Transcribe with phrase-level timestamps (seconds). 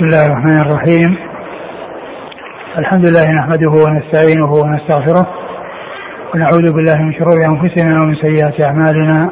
[0.00, 1.16] بسم الله الرحمن الرحيم.
[2.78, 5.26] الحمد لله نحمده ونستعينه ونستغفره.
[6.34, 9.30] ونعوذ بالله من شرور أنفسنا ومن سيئات أعمالنا.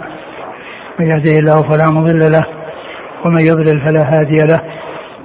[1.01, 2.46] من يهده الله فلا مضل له
[3.25, 4.59] ومن يضلل فلا هادي له.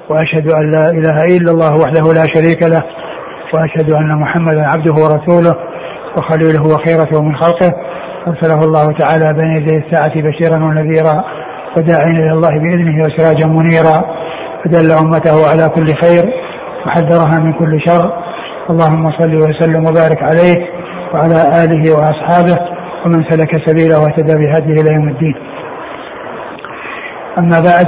[0.09, 2.83] وأشهد أن لا إله إلا الله وحده لا شريك له.
[3.53, 5.55] وأشهد أن محمدا عبده ورسوله
[6.17, 7.71] وخليله وخيرته من خلقه.
[8.27, 11.23] أرسله الله تعالى بين يدي الساعة بشيرا ونذيرا
[11.77, 14.22] وداعيا إلى الله بإذنه وسراجا منيرا.
[14.65, 16.33] فدل أمته على كل خير
[16.85, 18.23] وحذرها من كل شر
[18.69, 20.67] اللهم صل وسلم وبارك عليه
[21.13, 22.57] وعلى آله وأصحابه
[23.05, 25.35] ومن سلك سبيله واهتدى بهديه إلى يوم الدين.
[27.37, 27.87] أما بعد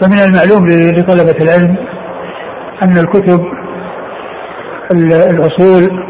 [0.00, 0.66] فمن المعلوم
[0.98, 1.76] لطلبة العلم
[2.82, 3.40] أن الكتب
[5.30, 6.04] الأصول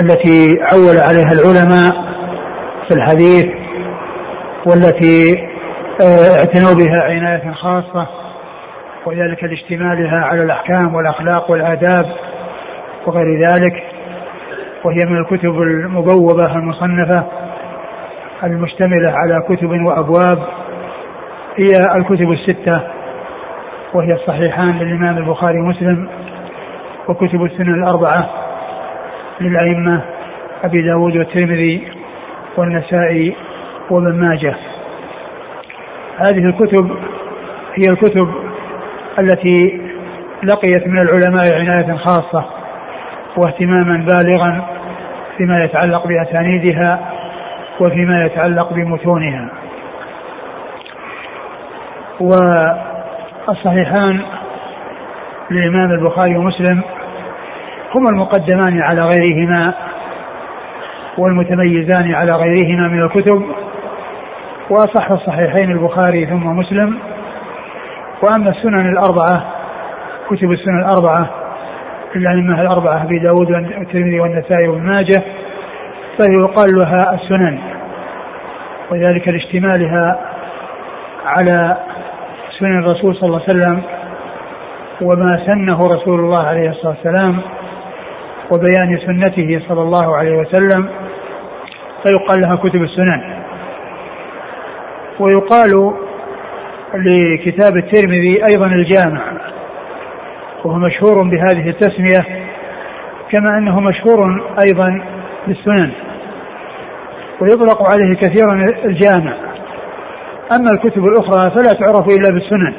[0.00, 1.92] التي عول عليها العلماء
[2.88, 3.46] في الحديث
[4.66, 5.36] والتي
[6.02, 8.06] اعتنوا بها عناية خاصة
[9.06, 12.06] وذلك لاشتمالها على الأحكام والأخلاق والآداب
[13.06, 13.82] وغير ذلك.
[14.84, 17.24] وهي من الكتب المبوبة المصنفة
[18.44, 20.38] المشتملة على كتب وأبواب
[21.56, 22.80] هي الكتب الستة
[23.94, 26.08] وهي الصحيحان للإمام البخاري ومسلم
[27.08, 28.30] وكتب السنن الأربعة
[29.40, 30.00] للأئمة
[30.64, 31.88] أبي داود والترمذي
[32.56, 33.36] والنسائي
[33.90, 34.54] وابن ماجه.
[36.18, 36.90] هذه الكتب
[37.74, 38.34] هي الكتب
[39.18, 39.80] التي
[40.42, 42.44] لقيت من العلماء عناية خاصة
[43.36, 44.64] واهتماما بالغا
[45.36, 47.10] فيما يتعلق بأسانيدها
[47.80, 49.48] وفيما يتعلق بمتونها.
[53.48, 54.20] والصحيحان
[55.50, 56.82] للإمام البخاري ومسلم
[57.94, 59.74] هما المقدمان على غيرهما
[61.18, 63.42] والمتميزان على غيرهما من الكتب
[64.70, 66.98] وأصح الصحيحين البخاري ثم مسلم.
[68.22, 69.44] وأما السنن الأربعة
[70.30, 71.30] كتب السنن الأربعة
[72.16, 75.22] الأئمة الأربعة أبي داود والترمذي والنسائي وابن ماجه
[76.16, 77.58] فيقال لها السنن.
[78.90, 80.20] وذلك لاشتمالها
[81.26, 81.76] على
[82.58, 83.82] سنن الرسول صلى الله عليه وسلم
[85.00, 87.40] وما سنه رسول الله عليه الصلاة والسلام
[88.52, 90.88] وبيان سنته صلى الله عليه وسلم
[92.04, 93.43] فيقال لها كتب السنن.
[95.20, 95.94] ويقال
[96.94, 99.22] لكتاب الترمذي أيضا الجامع
[100.64, 102.44] وهو مشهور بهذه التسمية
[103.32, 105.02] كما أنه مشهور أيضا
[105.46, 105.92] بالسنن
[107.40, 109.36] ويطلق عليه كثيرا الجامع.
[110.56, 112.74] أما الكتب الأخرى فلا تعرف إلا بالسنن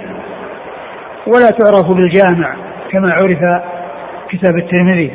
[1.28, 2.56] ولا تعرف بالجامع
[2.92, 3.40] كما عرف
[4.30, 5.12] كتاب الترمذي.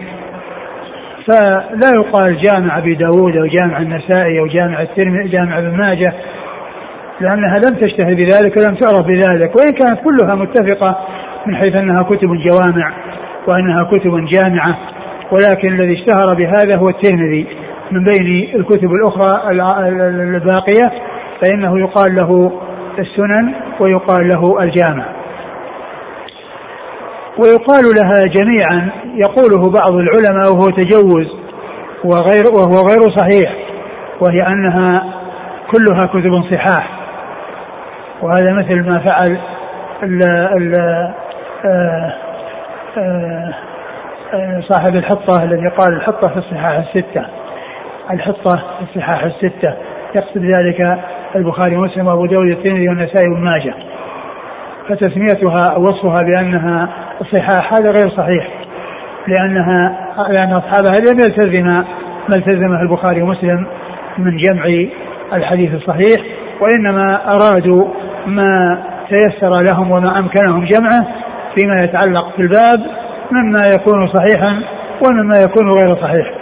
[1.26, 6.14] فلا يقال جامع أبي داود أو جامع النسائي أو جامع الترمذي جامع ابن ماجه
[7.20, 10.98] لأنها لم تشتهر بذلك ولم تعرف بذلك وإن كانت كلها متفقة
[11.46, 12.92] من حيث أنها كتب جوامع
[13.46, 14.78] وأنها كتب جامعة
[15.32, 17.46] ولكن الذي اشتهر بهذا هو الترمذي.
[17.90, 19.50] من بين الكتب الأخرى
[20.36, 20.92] الباقية
[21.42, 22.52] فإنه يقال له
[22.98, 25.04] السنن ويقال له الجامع.
[27.38, 31.26] ويقال لها جميعا يقوله بعض العلماء وهو تجوز
[32.04, 33.54] وغير وهو غير صحيح
[34.20, 35.04] وهي أنها
[35.70, 36.99] كلها كتب صحاح.
[38.22, 39.38] وهذا مثل ما فعل
[40.02, 40.22] ال
[40.56, 40.74] ال
[41.64, 42.14] آه،
[42.98, 43.54] آه،
[44.34, 47.24] آه، صاحب الحطة الذي قال الحطة في الصحاح الستة.
[48.10, 49.74] الحطة في الصحاح الستة.
[50.14, 50.98] يقصد ذلك
[51.36, 53.74] البخاري ومسلم وأبو داود الترمذي والنسائي وابن ماجه.
[54.88, 56.88] فتسميتها وصفها بأنها
[57.32, 58.48] صحاح هذا غير صحيح.
[59.28, 59.96] لأنها
[60.28, 61.76] لأن أصحابها لم يلتزم
[62.28, 63.66] ما التزمه البخاري ومسلم
[64.18, 64.64] من جمع
[65.32, 66.39] الحديث الصحيح.
[66.60, 67.88] وإنما ارادوا
[68.26, 71.06] ما تيسر لهم وما أمكنهم جمعه
[71.56, 72.86] فيما يتعلق في الباب
[73.30, 74.62] مما يكون صحيحا
[75.06, 76.34] ومما يكون غير صحيح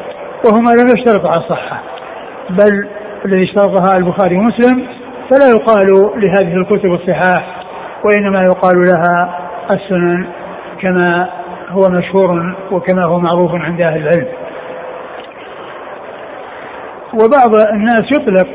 [0.45, 1.81] وهما لم يشترطوا على الصحة
[2.51, 2.89] بل
[3.25, 4.87] الذي اشترطها البخاري ومسلم
[5.31, 5.87] فلا يقال
[6.17, 7.57] لهذه الكتب الصحاح
[8.05, 9.39] وإنما يقال لها
[9.71, 10.27] السنن
[10.81, 11.29] كما
[11.69, 14.29] هو مشهور وكما هو معروف عند أهل العلم.
[17.15, 18.49] وبعض الناس يطلق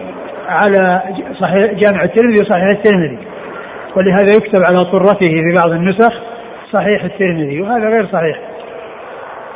[0.48, 1.02] على
[1.40, 3.18] صحيح جامع الترمذي وصحيح الترمذي.
[3.96, 6.14] ولهذا يكتب على طرته في بعض النسخ
[6.72, 8.40] صحيح الترمذي وهذا غير صحيح.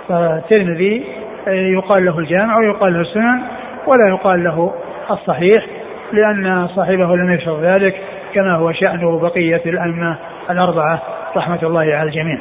[0.10, 1.04] فالترمذي
[1.48, 3.42] يقال له الجامع ويقال له السنن
[3.88, 4.74] ولا يقال له
[5.12, 5.66] الصحيح
[6.12, 7.96] لأن صاحبه لم يشر ذلك
[8.34, 10.18] كما هو شأن بقية الأئمة
[10.50, 11.02] الأربعة
[11.38, 12.38] رحمة الله على الجميع.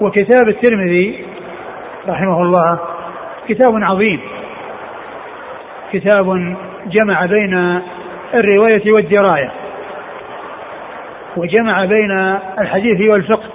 [0.00, 1.24] وكتاب الترمذي
[2.08, 2.78] رحمه الله
[3.48, 4.20] كتاب عظيم.
[5.94, 6.56] كتاب
[6.86, 7.80] جمع بين
[8.34, 9.50] الرواية والدراية
[11.36, 12.10] وجمع بين
[12.58, 13.50] الحديث والفقه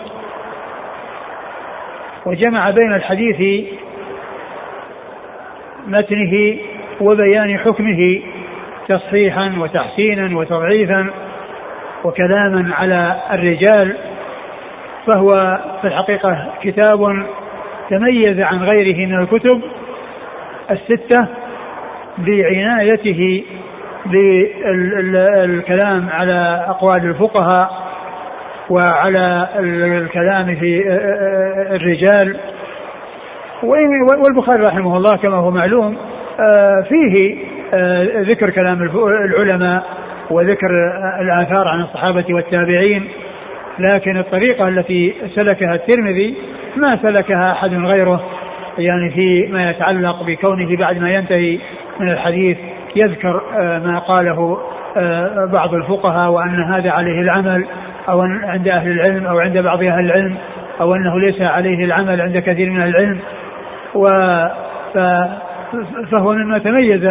[2.26, 3.66] وجمع بين الحديث
[5.88, 6.58] متنه
[7.02, 8.22] وبيان حكمه
[8.88, 11.08] تصحيحا وتحسينا وتضعيفا
[12.04, 13.98] وكلاما على الرجال
[15.08, 17.26] فهو في الحقيقة كتاب
[17.90, 19.62] تميز عن غيره من الكتب
[20.72, 21.28] الستة
[22.20, 23.44] بعنايته
[24.06, 27.90] بالكلام على أقوال الفقهاء
[28.70, 30.84] وعلى الكلام في
[31.72, 32.38] الرجال.
[33.64, 35.98] والبخاري رحمه الله كما هو معلوم
[36.40, 37.36] آه، فيه
[37.74, 38.82] آه، ذكر كلام
[39.26, 39.84] العلماء
[40.30, 40.70] وذكر
[41.22, 43.08] الآثار عن الصحابة والتابعين
[43.80, 46.36] لكن الطريقة التي سلكها الترمذي
[46.76, 48.24] ما سلكها أحد غيره
[48.78, 51.60] يعني فيما يتعلق بكونه بعد ما ينتهي
[52.00, 52.58] من الحديث
[52.96, 54.58] يذكر آه، ما قاله
[55.52, 57.66] بعض الفقهاء وأن هذا عليه العمل
[58.10, 60.36] أو عند أهل العلم أو عند بعض أهل العلم
[60.82, 63.20] أو أنه ليس عليه العمل عند كثير من العلم.
[63.96, 64.08] و
[66.12, 67.06] فهو مما تميز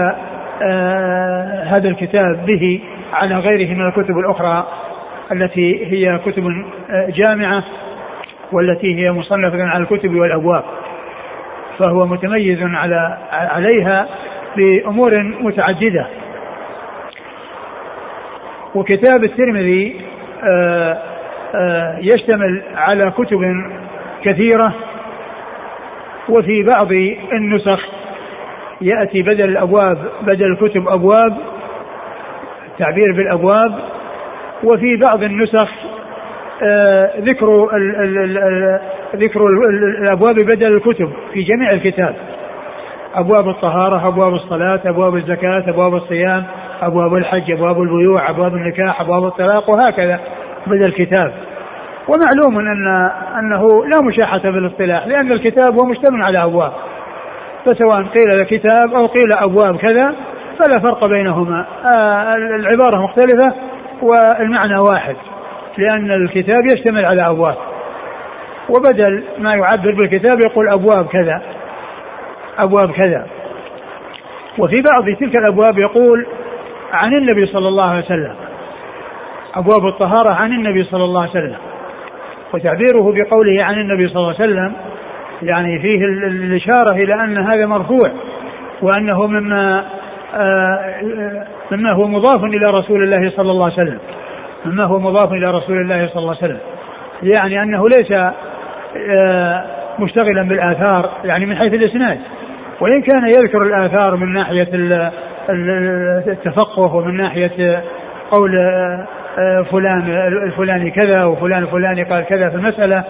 [0.63, 2.81] آه، هذا الكتاب به
[3.13, 4.67] على غيره من الكتب الأخرى
[5.33, 6.47] التي هي كتب
[6.91, 7.65] آه، جامعة
[8.53, 10.65] والتي هي مصنفة على الكتب والأبواب.
[11.79, 14.09] فهو متميز على عليها
[14.59, 16.07] بأمور متعددة.
[18.75, 20.01] وكتاب الترمذي
[21.55, 23.41] آه، يشتمل على كتب
[24.25, 24.75] كثيرة
[26.29, 26.93] وفي بعض
[27.33, 27.89] النسخ
[28.81, 31.37] يأتي بدل الأبواب بدل الكتب أبواب
[32.67, 33.79] التعبير بالأبواب
[34.65, 35.69] وفي بعض النسخ
[36.63, 37.69] آه ذكر
[39.17, 39.47] ذكر
[40.01, 42.15] الأبواب بدل الكتب في جميع الكتاب.
[43.15, 46.45] أبواب الطهارة أبواب الصلاة أبواب الزكاة أبواب الصيام
[46.83, 50.21] أبواب الحج أبواب البيوع أبواب النكاح أبواب الطلاق وهكذا
[50.67, 51.33] بدل الكتاب.
[52.09, 52.87] ومعلوم ان
[53.39, 56.73] أنه لا مشاحة في الاصطلاح لأن الكتاب هو مشتمل على أبواب.
[57.65, 60.15] فسواء قيل كتاب أو قيل أبواب كذا
[60.59, 61.67] فلا فرق بينهما.
[61.93, 63.53] آه العبارة مختلفة
[64.03, 65.17] والمعنى واحد
[65.79, 67.57] لأن الكتاب يشتمل على أبواب.
[68.69, 71.43] وبدل ما يعبر بالكتاب يقول أبواب كذا.
[72.59, 73.27] أبواب كذا.
[74.59, 76.27] وفي بعض تلك الأبواب يقول
[76.93, 78.35] عن النبي صلى الله عليه وسلم.
[79.55, 81.57] أبواب الطهارة عن النبي صلى الله عليه وسلم.
[82.55, 84.73] وتعبيره بقوله عن النبي صلى الله عليه وسلم
[85.43, 88.11] يعني فيه الإشارة إلى أن هذا مرفوع
[88.83, 89.85] وأنه مما
[90.35, 90.95] آه،
[91.71, 93.99] مما هو مضاف إلى رسول الله صلى الله عليه وسلم.
[94.67, 96.59] مما هو مضاف إلى رسول الله صلى الله عليه وسلم.
[97.23, 98.13] يعني أنه ليس
[99.11, 99.65] آه،
[99.99, 102.19] مشتغلا بالآثار يعني من حيث الإسناد.
[102.81, 104.69] وإن كان يذكر الآثار من ناحية
[106.29, 107.83] التفقه ومن ناحية
[108.31, 108.59] قول
[109.39, 110.11] آه، فلان
[110.47, 113.05] الفلاني كذا وفلان الفلاني قال كذا في المسألة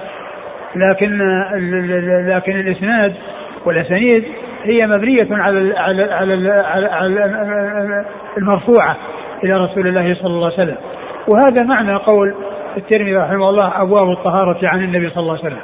[0.77, 1.19] لكن
[2.27, 3.15] لكن الإسناد
[3.65, 4.25] والأسانيد
[4.65, 7.25] هي مبنية على على على,
[8.39, 8.97] المرفوعة
[9.45, 10.77] إلى رسول الله صلى الله عليه وسلم.
[11.29, 12.35] وهذا معنى قول
[12.77, 15.63] الترمذي رحمه الله أبواب الطهارة عن النبي صلى الله عليه وسلم.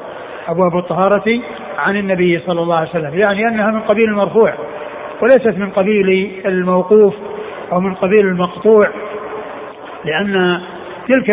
[0.48, 1.40] أبواب الطهارة
[1.78, 4.54] عن النبي صلى الله عليه وسلم يعني أنها من قبيل المرفوع
[5.22, 7.14] وليست من قبيل الموقوف
[7.72, 8.90] أو من قبيل المقطوع
[10.04, 10.60] لأن
[11.08, 11.30] تلك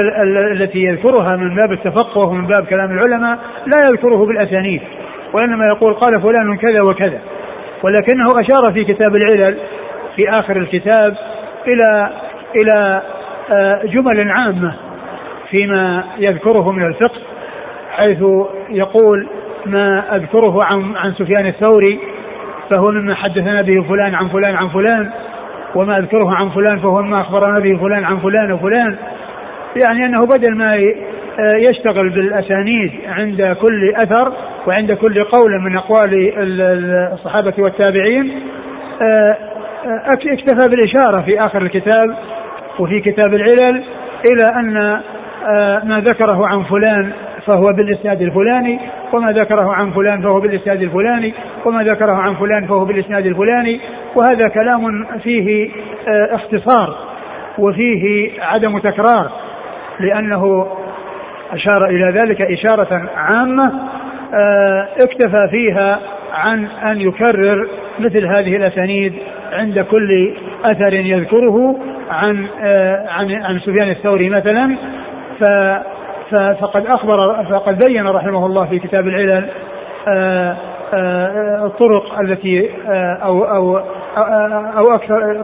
[0.51, 3.39] التي يذكرها من باب التفقه ومن باب كلام العلماء
[3.75, 4.81] لا يذكره بالأسانيد
[5.33, 7.21] وإنما يقول قال فلان كذا وكذا
[7.83, 9.57] ولكنه أشار في كتاب العلل
[10.15, 11.15] في آخر الكتاب
[11.67, 12.09] إلى
[12.55, 13.01] إلى
[13.51, 14.73] آه، جمل عامة
[15.49, 17.21] فيما يذكره من الفقه
[17.91, 18.23] حيث
[18.69, 19.27] يقول
[19.65, 21.99] ما أذكره عن عن سفيان الثوري
[22.69, 25.11] فهو مما حدثنا به فلان عن فلان عن فلان
[25.75, 28.95] وما أذكره عن فلان فهو مما أخبرنا به فلان عن فلان وفلان.
[29.83, 30.75] يعني أنه بدل ما
[31.39, 34.33] يشتغل بالأسانيد عند كل أثر
[34.67, 36.33] وعند كل قول من أقوال
[37.13, 38.41] الصحابة والتابعين
[39.01, 39.37] آه،
[39.85, 42.15] آه، اكتفى بالإشارة في آخر الكتاب
[42.79, 43.83] وفي كتاب العلل
[44.59, 44.77] أن
[45.47, 47.11] آه، ما ذكره عن فلان
[47.45, 48.79] فهو بالإسناد الفلاني
[49.13, 51.33] وما ذكره عن فلان فهو بالإسناد الفلاني
[51.65, 53.79] وما ذكره عن فلان فهو بالإسناد الفلاني
[54.15, 55.69] وهذا كلام فيه
[56.07, 56.97] اختصار
[57.57, 59.31] وفيه عدم تكرار
[59.99, 60.67] لأنه
[61.53, 63.71] أشار إلى ذلك إشارة عامة
[64.33, 65.99] آه، اكتفى فيها
[66.33, 67.67] عن أن يكرر
[67.99, 69.13] مثل هذه الأسانيد
[69.53, 70.33] عند كل
[70.65, 71.79] أثر يذكره
[72.11, 74.75] عن آه، عن عن سفيان الثوري مثلا
[75.39, 75.43] ف
[76.31, 79.49] فقد أخبر فقد بين رحمه الله في كتاب العلل
[80.07, 80.57] آه،
[81.65, 82.69] الطرق التي
[83.23, 83.77] أو أو
[84.77, 85.43] أو أكثر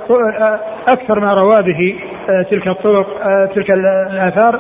[0.92, 1.96] أكثر ما روى به
[2.50, 3.08] تلك الطرق
[3.56, 4.60] تلك الآثار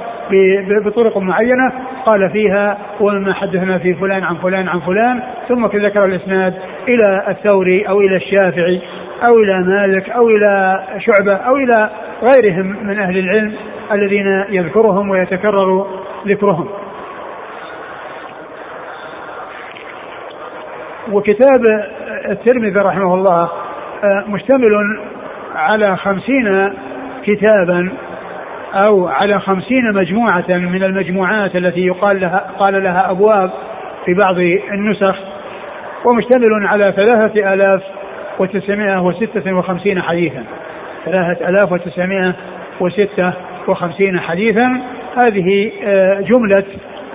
[0.86, 1.72] بطرق معينة.
[2.08, 6.54] قال فيها ومما حدثنا في فلان عن فلان عن فلان ثم ذكر الإسناد
[6.88, 8.82] إلى الثوري أو إلى الشافعي
[9.30, 11.90] أو إلى مالك أو إلى شعبة أو إلى
[12.24, 13.54] غيرهم من أهل العلم.
[13.92, 15.88] الذين يذكرهم ويتكرر
[16.28, 16.68] ذكرهم.
[21.12, 21.62] وكتاب
[22.30, 23.50] الترمذي رحمه الله
[24.04, 25.00] آه، مشتمل
[25.56, 26.74] على خمسين
[27.24, 27.90] كتابا
[28.74, 33.52] أو على خمسين مجموعة من المجموعات التي يقال لها قال لها أبواب
[34.06, 34.38] في بعض
[34.74, 35.16] النسخ
[36.06, 37.82] ومشتمل على ثلاثة آلاف
[38.40, 40.44] وتسعمائة وستة وخمسين حديثا.
[41.06, 42.34] ثلاثة آلاف وتسعمائة
[42.80, 43.34] وستة
[43.68, 44.82] وخمسين حديثا.
[45.26, 46.64] هذه آه، جملة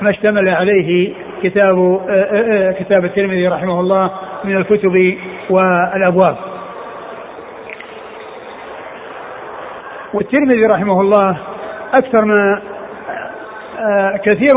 [0.02, 4.10] ما اشتمل عليه كتاب آه، كتاب الترمذي رحمه الله
[4.44, 5.16] من الكتب
[5.50, 6.36] والأبواب.
[10.14, 11.36] والترمذي رحمه الله
[11.94, 12.60] أكثر ما
[13.80, 14.54] آه، كثير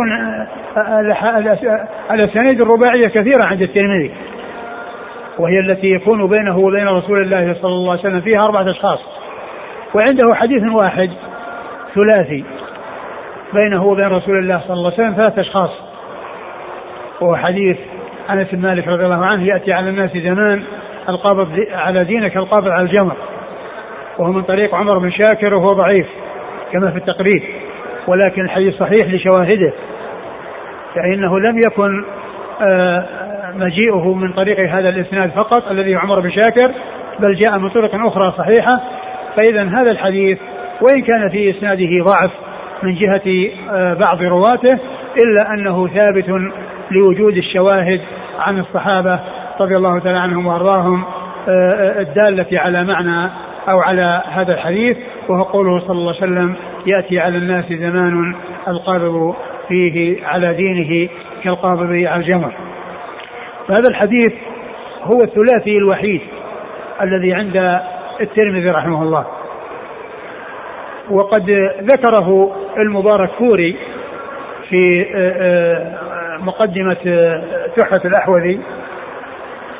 [2.11, 4.11] الاسانيد الرباعية كثيرة عند الترمذي.
[5.39, 8.99] وهي التي يكون بينه وبين رسول الله صلى الله عليه وسلم فيها أربعة أشخاص.
[9.93, 11.09] وعنده حديث واحد
[11.95, 12.43] ثلاثي
[13.53, 15.69] بينه وبين رسول الله صلى الله عليه وسلم ثلاثة أشخاص.
[17.21, 17.77] وهو حديث
[18.29, 20.63] أنس بن مالك رضي الله عنه يأتي على الناس زمان
[21.09, 23.15] القابض على دينك القابض على الجمر.
[24.19, 26.07] وهو من طريق عمر بن شاكر وهو ضعيف
[26.71, 27.43] كما في التقريب.
[28.07, 29.73] ولكن الحديث صحيح لشواهده.
[30.95, 32.05] فإنه لم يكن
[32.61, 33.05] آه،
[33.55, 36.71] مجيئه من طريق هذا الإسناد فقط الذي عمر بن شاكر
[37.19, 38.81] بل جاء من طرق أخرى صحيحة.
[39.35, 40.39] فإذا هذا الحديث
[40.82, 42.32] وإن كان في إسناده ضعف
[42.84, 44.79] من جهة آه، بعض رواته
[45.17, 46.25] إلا أنه ثابت
[46.91, 48.01] لوجود الشواهد
[48.39, 49.20] عن الصحابة
[49.62, 51.03] رضي الله تعالى عنهم وأرضاهم
[51.48, 53.29] آه، آه، الدالة على معنى
[53.70, 54.98] أو على هذا الحديث
[55.29, 56.55] وهو قوله صلى الله عليه وسلم
[56.86, 58.36] يأتي على الناس زمان
[58.67, 59.36] القابض
[59.67, 61.10] فيه على دينه
[61.44, 62.53] كالقابض على الجمر.
[63.67, 64.34] فهذا الحديث
[65.03, 66.22] هو الثلاثي الوحيد
[67.01, 67.79] الذي عند
[68.22, 69.25] الترمذي رحمه الله.
[71.09, 71.50] وقد
[71.81, 73.75] ذكره المبارك فوري
[74.69, 77.43] في آه، آه، مقدمة آه،
[77.77, 78.59] تحفة الأحوذي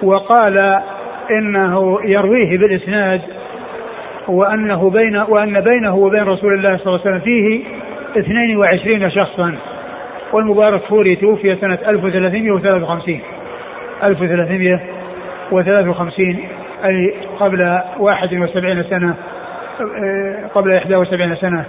[0.04, 0.82] وقال
[1.32, 3.22] إنه يرويه بالإسناد
[4.28, 7.64] وأنه بين وأن بينه وبين رسول الله صلى الله عليه وسلم فيه
[8.18, 9.56] 22 شخصا
[10.34, 13.20] والمبارك فوري توفي سنة 1353
[14.04, 16.40] 1353
[16.86, 19.16] أي قبل 71 سنة.
[20.56, 21.66] قبل 71 سنة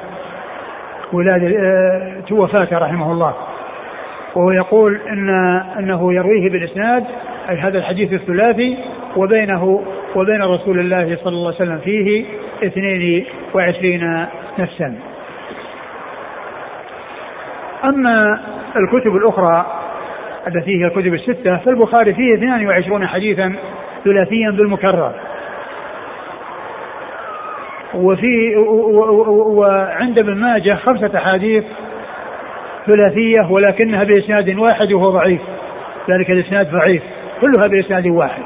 [1.12, 3.34] ولادة آه، وفاته رحمه الله
[4.34, 5.30] وهو يقول إن
[5.78, 7.04] إنه يرويه بالإسناد
[7.50, 8.78] اي هذا الحديث الثلاثي
[9.16, 9.82] وبينه
[10.14, 12.24] وبين رسول الله صلى الله عليه وسلم فيه
[12.62, 14.26] 22
[14.58, 14.94] نفسا.
[17.84, 18.40] أما
[18.76, 19.66] الكتب الأخرى
[20.46, 23.52] التي هي الكتب الستة فالبخاري فيه 22 حديثا
[24.04, 25.12] ثلاثيا بالمكرر
[27.94, 28.56] وفي
[29.46, 31.64] وعند ابن ماجه خمسة أحاديث
[32.86, 35.40] ثلاثية ولكنها بإسناد واحد وهو ضعيف.
[36.10, 37.02] ذلك الإسناد ضعيف.
[37.40, 38.42] كلها بإسناد واحد.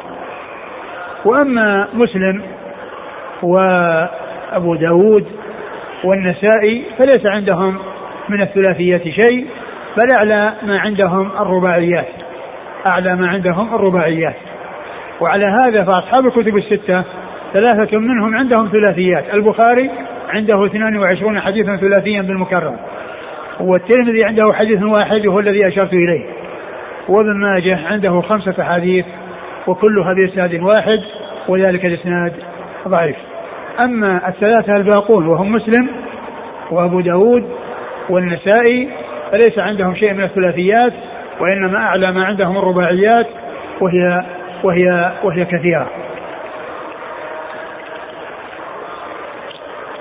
[1.24, 2.42] وأما مسلم
[3.42, 5.26] وأبو داود
[6.04, 7.78] والنسائي فليس عندهم
[8.28, 9.46] من الثلاثيات شيء
[9.98, 12.08] بل أعلى ما عندهم الرباعيات.
[12.86, 14.36] أعلى ما عندهم الرباعيات.
[15.20, 17.04] وعلى هذا فأصحاب الكتب الستة
[17.58, 19.34] ثلاثة منهم عندهم ثلاثيات.
[19.34, 19.90] البخاري
[20.28, 22.74] عنده 22 حديثا ثلاثيا بالمكرر
[23.60, 26.24] والترمذي عنده حديث واحد وهو الذي أشرت إليه.
[27.08, 29.04] وابن ماجه عنده خمسة حديث
[29.66, 31.00] وكلها بإسناد واحد
[31.48, 32.32] وذلك الإسناد
[32.88, 33.16] ضعيف.
[33.80, 35.88] أما الثلاثة الباقون وهم مسلم
[36.70, 37.48] وأبو داود
[38.08, 38.88] والنسائي
[39.30, 40.92] فليس عندهم شيء من الثلاثيات
[41.40, 43.26] وإنما أعلى ما عندهم الرباعيات
[43.80, 44.24] وهي
[44.64, 45.90] وهي وهي كثيرة.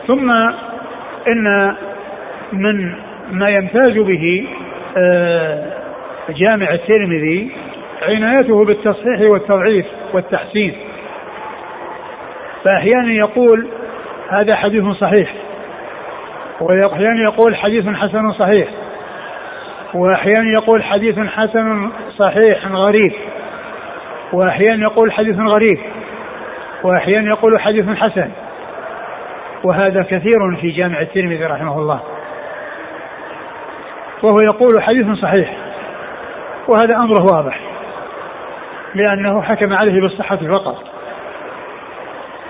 [0.09, 0.31] ثم
[1.27, 1.75] إن
[2.53, 2.95] من
[3.31, 4.47] ما يمتاز به
[4.97, 5.63] آه،
[6.29, 7.51] جامع الترمذي
[8.01, 10.75] عنايته بالتصحيح والتضعيف والتحسين.
[12.63, 13.67] فأحيانا يقول
[14.29, 15.33] هذا حديث صحيح
[16.61, 18.67] وأحيانا يقول حديث حسن صحيح
[19.93, 23.13] وأحيانا يقول حديث حسن صحيح غريب
[24.33, 25.79] وأحيانا يقول حديث غريب
[26.83, 28.29] وأحيانا يقول حديث حسن.
[29.63, 31.99] وهذا كثير في جامع الترمذي رحمه الله.
[34.23, 35.57] وهو يقول حديث صحيح
[36.67, 37.59] وهذا أمره واضح
[38.95, 40.83] لأنه حكم عليه بالصحة فقط.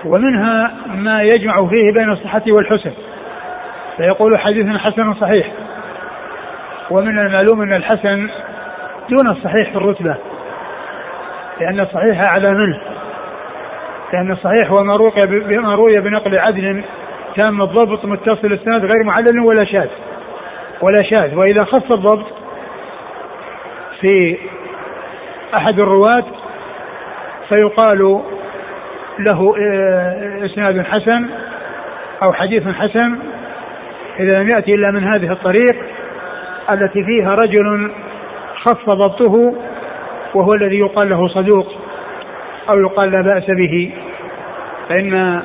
[0.04, 2.92] ومنها ما يجمع فيه بين الصحة والحسن
[3.96, 5.46] فيقول حديث حسن صحيح.
[6.90, 8.28] ومن المعلوم أن الحسن
[9.10, 10.16] دون الصحيح في الرتبة
[11.60, 12.80] لأن الصحيح أعلى منه
[14.12, 14.96] لأن الصحيح هو ما
[15.74, 16.84] روي بنقل عدل
[17.36, 19.88] تام الضبط متصل السند غير معلل ولا شاذ.
[20.82, 21.34] ولا شاذ.
[21.34, 22.26] وإذا خص الضبط
[24.00, 24.38] في
[25.54, 26.24] أحد الرواة
[27.48, 28.20] فيقال
[29.18, 31.26] له آه، إسناد حسن
[32.22, 33.18] أو حديث حسن.
[34.20, 35.76] إذا لم يأتي إلا من هذه الطريق
[36.70, 37.92] التي فيها رجل
[38.54, 39.54] خف ضبطه
[40.34, 41.66] وهو الذي يقال له صدوق
[42.68, 43.92] أو يقال لا بأس به.
[44.88, 45.42] فإن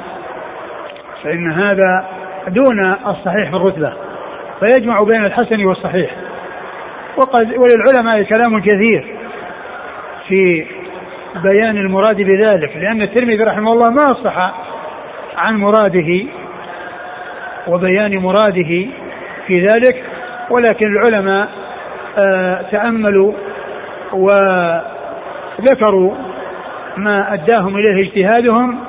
[1.25, 2.05] فإن هذا
[2.47, 3.93] دون الصحيح في الرتبة
[4.59, 6.11] فيجمع بين الحسن والصحيح.
[7.17, 9.05] وقد وللعلماء كلام كثير
[10.27, 10.65] في
[11.43, 14.53] بيان المراد بذلك لأن الترمذي رحمه الله ما صح
[15.37, 16.25] عن مراده
[17.67, 18.85] وبيان مراده
[19.47, 20.03] في ذلك
[20.49, 21.49] ولكن العلماء
[22.17, 23.33] آه، تأملوا
[24.13, 26.15] وذكروا
[26.97, 28.79] ما أداهم إليه اجتهادهم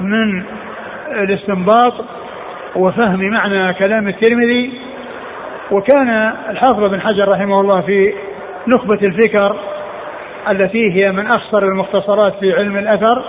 [0.00, 0.42] من
[1.12, 1.92] الاستنباط
[2.76, 4.72] وفهم معنى كلام الترمذي
[5.70, 8.14] وكان الحافظ بن حجر رحمه الله في
[8.66, 9.56] نخبة الفكر
[10.50, 13.24] التي هي من أخصر المختصرات في علم الأثر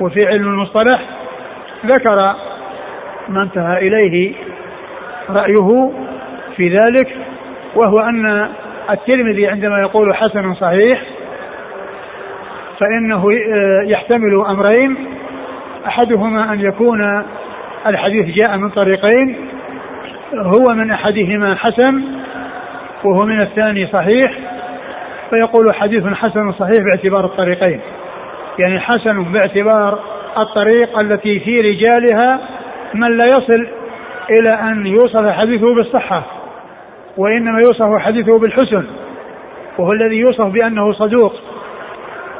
[0.00, 1.02] وفي علم المصطلح
[1.86, 2.34] ذكر
[3.28, 4.34] ما انتهى إليه
[5.30, 5.90] رأيه
[6.56, 7.16] في ذلك
[7.74, 8.48] وهو أن
[8.90, 11.02] الترمذي عندما يقول حسن صحيح
[12.80, 13.24] فإنه
[13.84, 15.15] يحتمل أمرين
[15.86, 17.24] أحدهما أن يكون
[17.86, 19.36] الحديث جاء من طريقين
[20.34, 22.02] هو من أحدهما حسن
[23.04, 24.38] وهو من الثاني صحيح
[25.30, 27.80] فيقول حديث حسن صحيح باعتبار الطريقين.
[28.58, 29.98] يعني حسن باعتبار
[30.38, 32.40] الطريق التي في رجالها
[32.94, 33.68] من لا يصل
[34.30, 36.22] إلى أن يوصف حديثه بالصحة
[37.16, 38.84] وإنما يوصف حديثه بالحسن
[39.78, 41.32] وهو الذي يوصف بأنه صدوق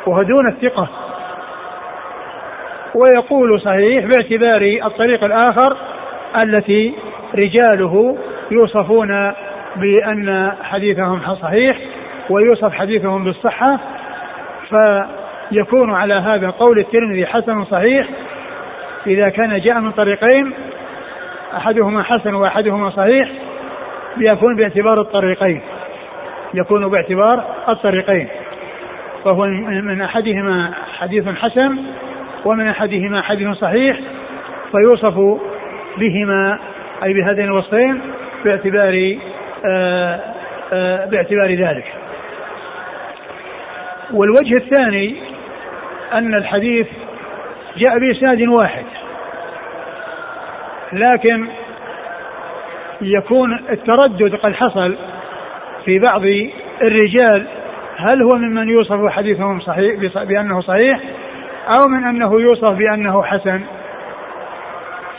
[0.07, 0.89] وهو دون الثقة.
[2.97, 5.77] ويقول صحيح باعتبار الطريق الآخر
[6.37, 6.95] التي
[7.35, 8.17] رجاله
[8.51, 9.33] يوصفون
[9.77, 11.79] بأن حديثهم صحيح
[12.31, 13.79] ويوصف حديثهم بالصحة
[14.69, 18.09] فيكون على هذا قول الترمذي حسن صحيح
[19.07, 20.53] إذا كان جاء من طريقين
[21.57, 23.29] أحدهما حسن وأحدهما صحيح
[24.19, 25.61] يكون باعتبار الطريقين
[26.55, 28.29] يكون باعتبار الطريقين
[29.25, 29.47] فهو
[29.83, 31.77] من أحدهما حديث حسن
[32.47, 34.01] ومن أحدهما حديث صحيح
[34.73, 35.41] فيوصف
[35.99, 36.59] بهما
[37.05, 38.01] أي بهذين الوصفين
[38.45, 39.17] باعتبار
[39.65, 40.21] آآ
[40.73, 41.85] آآ باعتبار ذلك.
[44.13, 45.17] والوجه الثاني
[46.13, 46.87] أن الحديث
[47.77, 48.85] جاء بإسناد واحد
[50.93, 51.47] لكن
[53.01, 54.97] يكون التردد قد حصل
[55.85, 56.23] في بعض
[56.83, 57.47] الرجال
[57.97, 61.01] هل هو ممن يوصف حديثهم صحيح بأنه صحيح؟
[61.69, 63.61] أو من أنه يوصف بأنه حسن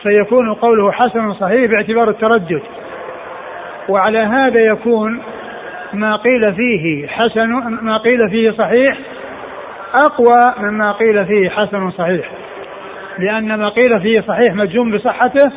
[0.03, 2.61] فيكون قوله حسن صحيح باعتبار التردد.
[3.89, 5.21] وعلى هذا يكون
[5.93, 7.49] ما قيل فيه حسن
[7.81, 8.97] ما قيل فيه صحيح
[9.93, 12.31] أقوى مما قيل فيه حسن صحيح.
[13.19, 15.51] لأن ما قيل فيه صحيح مجزوم بصحته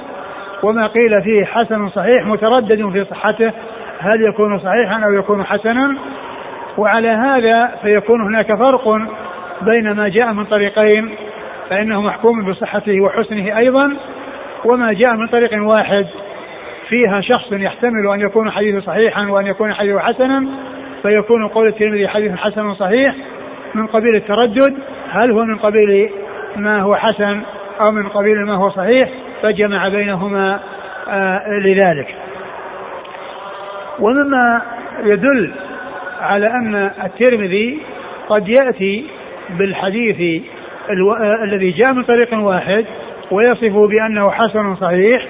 [0.62, 3.52] وما قيل فيه حسن صحيح متردد في صحته.
[4.00, 5.96] هل يكون صحيحا أو يكون حسنا؟
[6.78, 8.88] وعلى هذا فيكون هناك فرق
[9.62, 11.10] بين ما جاء من طريقين
[11.70, 13.96] فإنه محكوم بصحته وحسنه أيضا
[14.64, 16.06] وما جاء من طريق واحد
[16.88, 20.46] فيها شخص يحتمل أن يكون حديثه صحيحا وأن يكون حديثه حسنا
[21.02, 23.14] فيكون قول الترمذي حديث حسن صحيح
[23.74, 24.78] من قبيل التردد
[25.10, 26.10] هل هو من قبيل
[26.56, 27.40] ما هو حسن
[27.80, 29.10] أو من قبيل ما هو صحيح؟
[29.42, 30.60] فجمع بينهما
[31.08, 32.14] آه لذلك.
[33.98, 34.62] ومما
[35.04, 35.52] يدل
[36.20, 37.82] على أن الترمذي
[38.28, 39.06] قد يأتي
[39.58, 40.42] بالحديث
[40.90, 41.12] ألو...
[41.12, 42.84] آه الذي جاء من طريق واحد
[43.30, 45.22] ويصفه بأنه حسن صحيح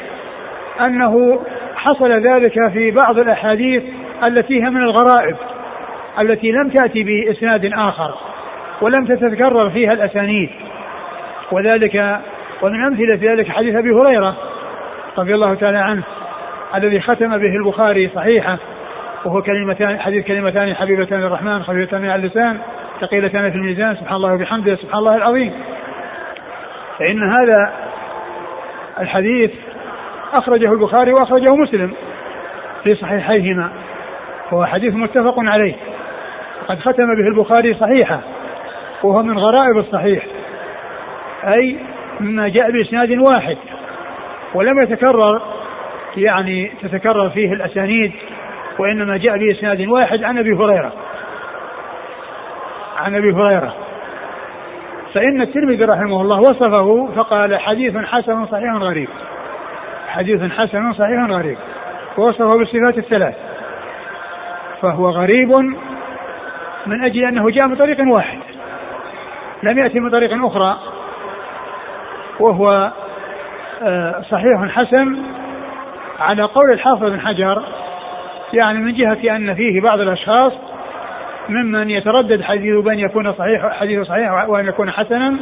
[0.81, 1.41] أنه
[1.77, 3.83] حصل ذلك في بعض الأحاديث
[4.25, 5.37] التي هي من الغرائب
[6.21, 8.15] التي لم تأتي بإسناد آخر
[8.81, 10.51] ولم تتكرر فيها الأسانيد.
[11.53, 12.21] وذلك
[12.63, 14.37] ومن أمثلة ذلك حديث أبي هريرة
[15.19, 16.03] رضي الله تعالى عنه
[16.75, 18.59] الذي ختم به البخاري صحيحة
[19.25, 22.59] وهو كلمتان حديث كلمتان حبيبتان الرحمن خفيفتان على اللسان.
[23.01, 25.53] ثقيلتان في الميزان سبحان الله وبحمده سبحان الله العظيم.
[26.99, 27.73] فإن هذا
[29.01, 29.51] الحديث
[30.33, 31.93] أخرجه البخاري وأخرجه مسلم
[32.85, 33.71] في صحيحيهما
[34.53, 35.75] هو حديث متفق عليه.
[36.69, 38.21] قد ختم به البخاري صحيحة
[39.03, 40.27] وهو من غرائب الصحيح
[41.45, 41.79] أي
[42.21, 43.57] مما جاء بإسناد واحد
[44.55, 45.43] ولم يتكرر
[46.17, 48.13] يعني تتكرر فيه الأسانيد
[48.79, 50.93] وإنما جاء بإسناد واحد عن أبي هريرة.
[53.05, 53.75] عن أبي هريرة.
[55.15, 59.09] فإن الترمذي رحمه الله وصفه فقال حديث حسن صحيح غريب.
[60.09, 61.59] حديث حسن صحيح غريب.
[62.19, 63.35] ووصفه بالصفات الثلاث.
[64.83, 65.51] فهو غريب
[66.87, 68.39] من أجل أنه جاء من طريق واحد.
[69.63, 70.79] لم يأتي من طريق أخرى.
[72.41, 72.91] وهو
[73.83, 75.17] آه، صحيح حسن
[76.21, 77.63] على قول الحافظ بن حجر
[78.53, 80.53] يعني من جهة أن فيه بعض الأشخاص
[81.51, 85.37] ممن يتردد حديث بأن يكون صحيح حديث صحيح وأن يكون حسنا.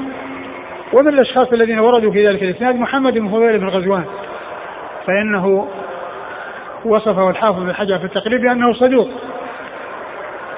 [0.98, 4.04] ومن الأشخاص الذين وردوا في ذلك الإسناد محمد بن فضيل بن غزوان.
[5.06, 5.68] فإنه
[6.84, 9.08] وصفه الحافظ بن حجر في التقريب بأنه صدوق.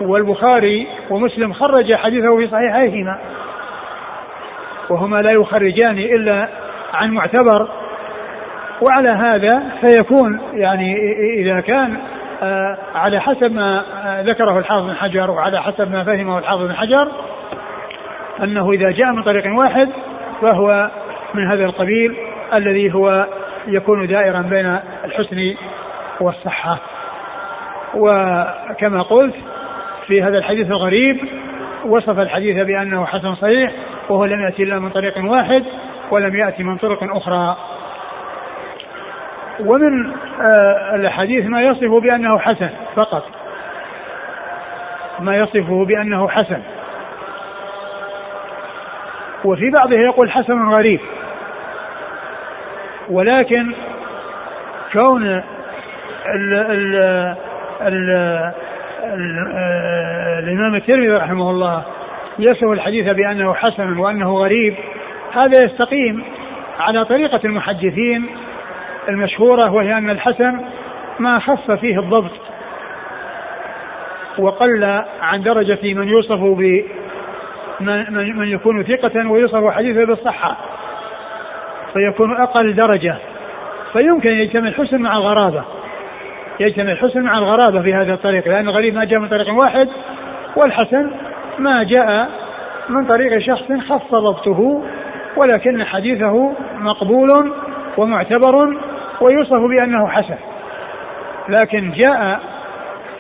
[0.01, 3.19] والبخاري ومسلم خرج حديثه في صحيحيهما.
[4.91, 6.49] وهما لا يخرجان إلا
[6.95, 7.69] عن معتبر.
[8.89, 10.97] وعلى هذا فيكون يعني
[11.41, 11.97] إذا كان
[12.95, 17.09] على حسب ما آه، ذكره الحافظ بن حجر وعلى حسب ما فهمه الحافظ بن حجر
[18.43, 19.89] أنه إذا جاء من طريق واحد
[20.43, 20.91] فهو
[21.35, 22.17] من هذا القبيل
[22.55, 23.27] الذي هو
[23.67, 25.55] يكون دائرا بين الحسن
[26.21, 26.79] والصحة.
[27.95, 29.35] وكما قلت
[30.07, 31.29] في هذا الحديث الغريب
[31.85, 33.73] وصف الحديث بأنه حسن صحيح
[34.09, 35.65] وهو لم يأتي إلا من طريق واحد
[36.11, 37.57] ولم يأتي من طرق أخرى.
[39.65, 43.25] ومن آه، الحديث ما يصف بأنه حسن فقط.
[45.21, 46.63] ما يصفه بأنه حسن.
[49.45, 51.01] وفي بعضه يقول حسن غريب.
[53.11, 53.73] ولكن
[54.93, 55.23] كون
[56.27, 56.95] ال ال
[57.81, 58.11] ال
[59.01, 61.83] آه، الإمام الترمذي رحمه الله
[62.39, 64.75] يصف الحديث بأنه حسن وأنه غريب
[65.33, 66.25] هذا يستقيم
[66.81, 68.27] على طريقة المحدثين
[69.09, 70.61] المشهورة وهي أن الحسن
[71.19, 72.31] ما خف فيه الضبط
[74.39, 76.85] وقل عن درجة من يوصف ب
[77.81, 80.57] من, من يكون ثقة ويوصف حديثه بالصحة
[81.93, 83.17] فيكون أقل درجة.
[83.93, 85.65] فيمكن يجتمع الحسن مع الغرابة
[86.61, 89.89] يجتمع الحسن مع الغرابة في هذا الطريق لأن الغريب ما جاء من طريق واحد
[90.57, 91.11] والحسن
[91.59, 92.29] ما جاء
[92.89, 94.83] من طريق شخص خف ضبطه
[95.37, 97.53] ولكن حديثه مقبول
[97.97, 98.77] ومعتبر
[99.21, 100.39] ويوصف بأنه حسن.
[101.49, 102.41] لكن جاء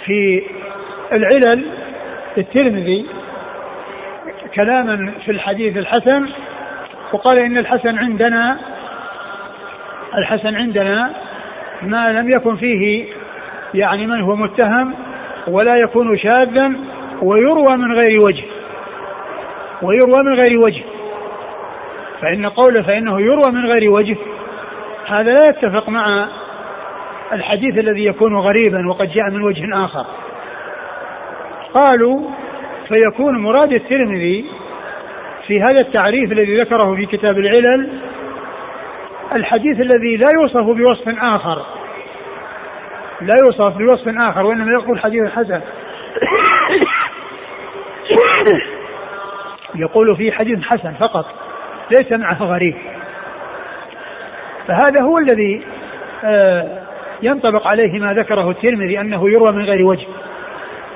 [0.04, 0.42] في
[1.12, 1.66] العلل
[2.38, 3.06] الترمذي
[4.54, 6.28] كلاما في الحديث الحسن
[7.12, 8.58] وقال إن الحسن عندنا
[10.18, 11.12] الحسن عندنا
[11.82, 13.06] ما لم يكن فيه
[13.74, 14.94] يعني من هو متهم
[15.48, 16.72] ولا يكون شاذا
[17.22, 18.44] ويروى من غير وجه.
[19.82, 20.82] ويروى من غير وجه.
[22.20, 24.16] فإن قوله فإنه يروى من غير وجه
[25.10, 26.28] هذا لا يتفق مع
[27.32, 30.06] الحديث الذي يكون غريبا وقد جاء من وجه آخر.
[31.74, 32.30] قالوا
[32.88, 34.44] فيكون مراد الترمذي
[35.46, 37.88] في هذا التعريف الذي ذكره في كتاب العلل
[39.32, 41.66] الحديث الذي لا يوصف بوصف آخر.
[43.20, 45.60] لا يوصف بوصف آخر وإنما يقول حديث حسن.
[49.74, 51.26] يقول فيه حديث حسن فقط
[51.90, 52.74] ليس معه غريب.
[54.66, 55.62] فهذا هو الذي
[56.24, 56.66] آه،
[57.22, 60.06] ينطبق عليه ما ذكره الترمذي أنه يروى من غير وجه.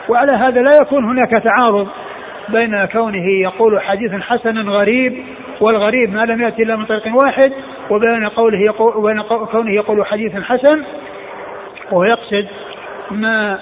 [0.09, 1.88] وعلى هذا لا يكون هناك تعارض
[2.48, 5.24] بين كونه يقول حديث حسن غريب
[5.61, 7.53] والغريب ما لم يأتي إلا من طريق واحد
[7.90, 10.85] وبين قوله يقول وبين كونه يقول حديث حسن
[11.92, 12.46] ويقصد
[13.11, 13.59] ما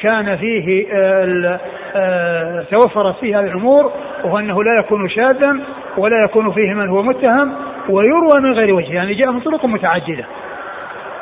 [0.00, 1.60] كان فيه آه،
[1.96, 3.92] آه، توفرت فيه الأمور
[4.24, 5.56] وهو أنه لا يكون شاذا
[5.96, 7.54] ولا يكون فيه من هو متهم
[7.88, 10.24] ويروى من غير وجه يعني جاء من طرق متعددة.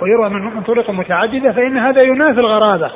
[0.00, 2.90] ويروى من طرق متعددة فإن هذا ينافي الغرابة.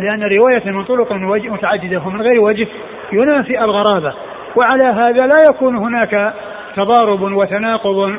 [0.00, 2.68] لأن رواية من طرق متعددة ومن غير وجه
[3.12, 4.14] ينافي الغرابة.
[4.56, 6.34] وعلى هذا لا يكون هناك
[6.76, 8.12] تضارب وتناقض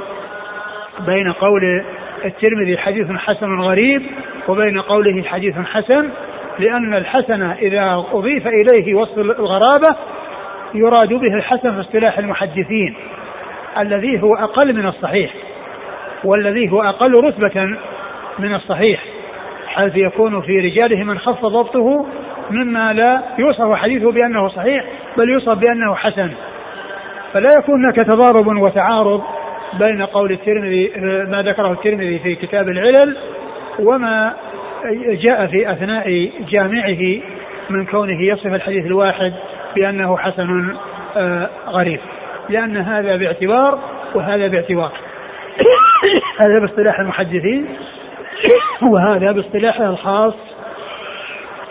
[1.05, 1.83] بين قول
[2.25, 4.01] الترمذي حديث حسن غريب
[4.47, 6.09] وبين قوله حديث حسن
[6.59, 9.95] لأن الحسن إذا أضيف إليه وصف الغرابة
[10.73, 12.95] يراد به الحسن في اصطلاح المحدثين.
[13.81, 15.33] الذي هو أقل من الصحيح
[16.23, 17.77] والذي هو أقل رتبة
[18.39, 19.03] من الصحيح
[19.67, 22.05] حيث يكون في رجاله من خف ضبطه
[22.51, 24.83] مما لا يوصف حديثه بأنه صحيح
[25.17, 26.31] بل يوصف بأنه حسن.
[27.33, 29.23] فلا يكون هناك تضارب وتعارض
[29.73, 30.91] بين قول الترمذي
[31.29, 33.17] ما ذكره الترمذي في كتاب العلل
[33.79, 34.33] وما
[35.07, 37.21] جاء في أثناء جامعه
[37.69, 39.33] من كونه يصف الحديث الواحد
[39.75, 40.75] بأنه حسن
[41.17, 41.99] آه، غريب.
[42.49, 43.79] لأن هذا باعتبار
[44.15, 44.91] وهذا باعتبار.
[46.41, 47.65] هذا باصطلاح المحدثين
[48.81, 50.33] وهذا باصطلاحه الخاص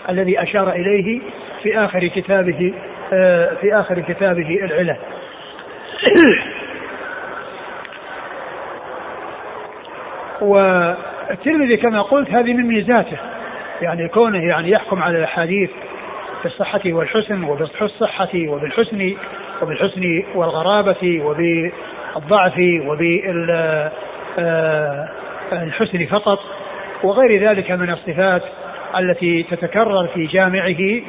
[0.09, 1.21] الذي أشار إليه
[1.63, 2.73] في آخر كتابه
[3.13, 4.97] آه، في آخر كتابه العلل
[10.41, 13.17] والترمذي كما قلت هذه من ميزاته
[13.81, 15.69] يعني كونه يعني يحكم على الأحاديث
[16.43, 19.15] بالصحة والحسن وبالصحة وبالحسن
[19.61, 23.91] وبالحسن والغرابة وبالضعف وبالحسن
[26.01, 26.39] آه، فقط
[27.03, 28.43] وغير ذلك من الصفات
[28.99, 31.01] التي تتكرر في جامعه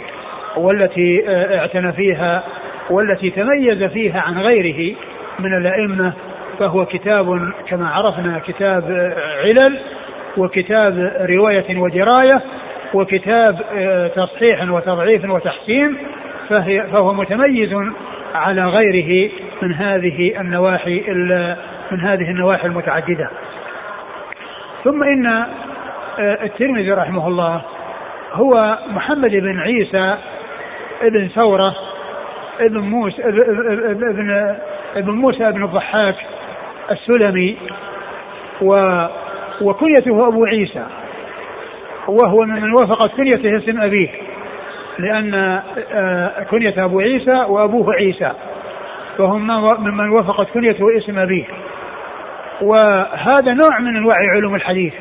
[0.57, 2.43] والتي آه، اعتنى فيها
[2.91, 4.97] والتي تميز فيها عن غيره
[5.39, 6.13] من الأئمة
[6.59, 9.79] فهو كتاب كما عرفنا كتاب آه، علل
[10.37, 12.43] وكتاب رواية ودراية
[12.95, 15.97] وكتاب آه، تصحيح وتضعيف وتحسين
[16.49, 17.73] فهي فهو متميز
[18.35, 19.31] على غيره
[19.63, 21.05] من هذه النواحي
[21.91, 23.31] من هذه النواحي المتعددة.
[24.85, 27.61] ثم إن آه، الترمذي رحمه الله
[28.33, 30.17] هو محمد بن عيسى
[31.03, 31.77] ابن ثورة
[32.61, 34.57] ابن موسى ابن
[34.97, 36.17] ابن موسى بن الضحاك
[36.91, 37.57] السلمي
[38.63, 39.05] و
[39.61, 40.87] وكنيته أبو عيسى
[42.09, 44.09] وهو ممن وافقت كنيته اسم أبيه
[44.99, 45.61] لأن
[45.93, 48.33] آه، كنية أبو عيسى وأبوه عيسى
[49.19, 49.47] فهم
[49.85, 51.45] ممن وافقت كنيته اسم أبيه.
[52.61, 54.93] وهذا نوع من أنواع علوم الحديث.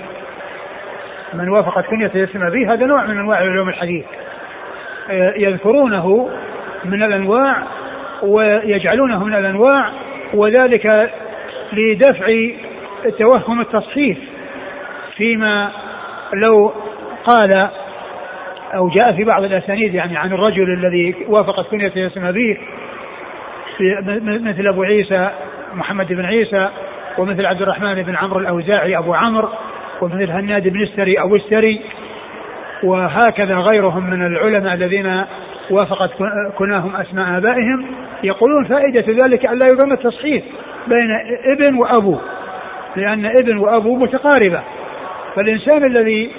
[1.33, 4.05] من وافقت كنيته اسم أبيه هذا نوع من أنواع علوم الحديث.
[5.09, 6.29] آه، يذكرونه
[6.85, 7.55] من الأنواع
[8.23, 9.91] ويجعلونه من الأنواع
[10.33, 11.11] وذلك
[11.73, 12.27] لدفع
[13.19, 14.17] توهم التصحيف
[15.17, 15.71] فيما
[16.33, 16.73] لو
[17.25, 17.69] قال
[18.75, 22.57] أو جاء في بعض الأسانيد يعني عن الرجل الذي وافقت كنيته اسم أبيه
[24.21, 25.29] مثل أبو عيسى
[25.73, 26.69] محمد بن عيسى
[27.17, 29.49] ومثل عبد الرحمن بن عمرو الأوزاعي أبو عمرو
[30.01, 31.81] ومثل هناد بن السري أو السري
[32.83, 35.23] وهكذا غيرهم من العلماء الذين
[35.69, 36.11] وافقت
[36.57, 37.85] كناهم أسماء آبائهم
[38.23, 40.43] يقولون فائدة ذلك أن لا يضم التصحيح
[40.87, 42.17] بين ابن وأبو
[42.95, 44.61] لأن ابن وأبو متقاربة.
[45.35, 46.31] فالإنسان الذي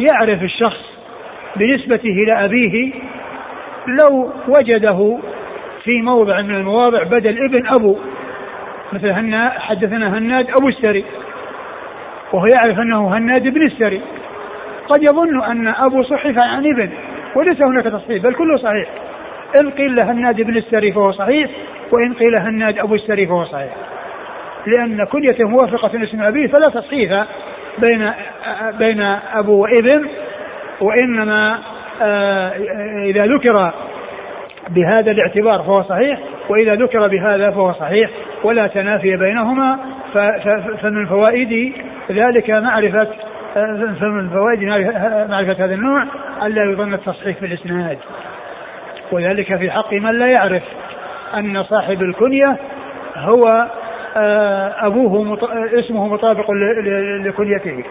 [0.00, 0.95] يعرف الشخص
[1.58, 2.92] بنسبته إلى أبيه
[3.86, 5.18] لو وجده
[5.84, 7.98] في موضع من المواضع بدل ابن أبو
[8.92, 11.04] مثل هنا حدثنا هناد أبو السري
[12.32, 14.00] وهو يعرف أنه هناد بن السري
[14.88, 16.90] قد يظن أن أبو صحف عن ابن
[17.34, 18.88] وليس هناك تصحيح بل كله صحيح.
[19.60, 21.50] إن قيل هناد بن السري فهو صحيح
[21.92, 23.70] وإن قيل هناد أبو السري فهو صحيح.
[24.66, 27.24] لأن كنيته موافقة اسم أبيه فلا تصحيح
[27.78, 28.12] بين
[28.78, 29.00] بين
[29.34, 30.08] أبو وابن
[30.80, 31.58] وإنما
[32.02, 32.52] آه،
[33.04, 33.72] إذا ذكر
[34.68, 38.10] بهذا الاعتبار فهو صحيح وإذا ذكر بهذا فهو صحيح
[38.44, 39.78] ولا تنافي بينهما
[40.82, 41.72] فمن فوائد
[42.10, 43.08] ذلك معرفة
[44.00, 44.62] فمن فوائد
[45.30, 46.04] معرفة هذا النوع
[46.42, 47.98] الا يظن التصحيح في الاسناد
[49.12, 50.62] وذلك في حق من لا يعرف
[51.34, 52.56] أن صاحب الكنية
[53.16, 53.66] هو
[54.16, 55.38] آه، أبوه.
[55.78, 56.50] اسمه مطابق
[57.24, 57.84] لكليته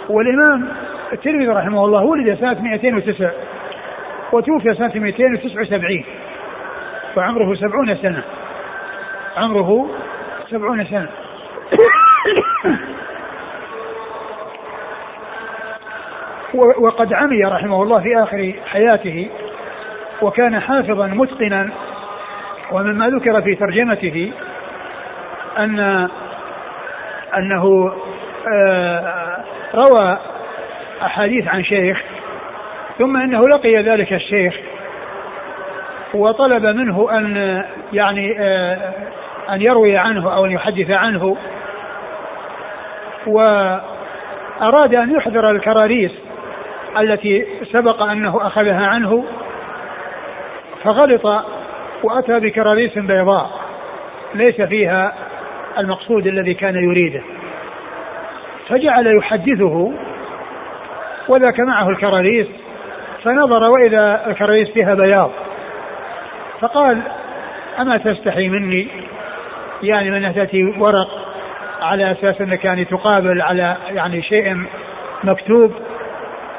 [0.09, 0.69] والإمام
[1.13, 3.31] الترمذي رحمه الله ولد سنة 209
[4.33, 6.05] وتوفي سنة 279
[7.17, 8.23] وعمره سبعون سنة.
[9.37, 9.91] عمره
[10.51, 11.09] سبعون سنة.
[16.79, 19.31] وقد عمي رحمه الله في آخر حياته
[20.23, 21.71] وكان حافظا متقنا
[22.73, 24.33] ومما ذكر في ترجمته
[25.59, 26.09] أن
[27.37, 27.93] أنه
[28.53, 29.28] آه،
[29.75, 30.19] روى
[31.03, 32.03] أحاديث عن شيخ
[32.99, 34.55] ثم أنه لقي ذلك الشيخ
[36.15, 38.93] وطلب منه أن يعني آه،
[39.51, 41.37] أن يروي عنه أو أن يحدث عنه
[43.27, 46.13] وأراد أن يحضر الكراريس
[46.99, 49.25] التي سبق أنه أخذها عنه
[50.85, 51.45] فغلط
[52.03, 53.51] وأتى بكراريس بيضاء
[54.35, 55.15] ليس فيها
[55.79, 57.23] المقصود الذي كان يريده.
[58.69, 59.93] فجعل يحدثه
[61.29, 62.47] وذاك معه الكراريس
[63.25, 65.31] فنظر وإذا الكراريس فيها بياض.
[66.61, 67.03] فقال
[67.79, 68.89] أما تستحي مني؟
[69.83, 71.09] يعني من تأتي ورق
[71.81, 74.67] على أساس أنك يعني تقابل على يعني شيء
[75.25, 75.73] مكتوب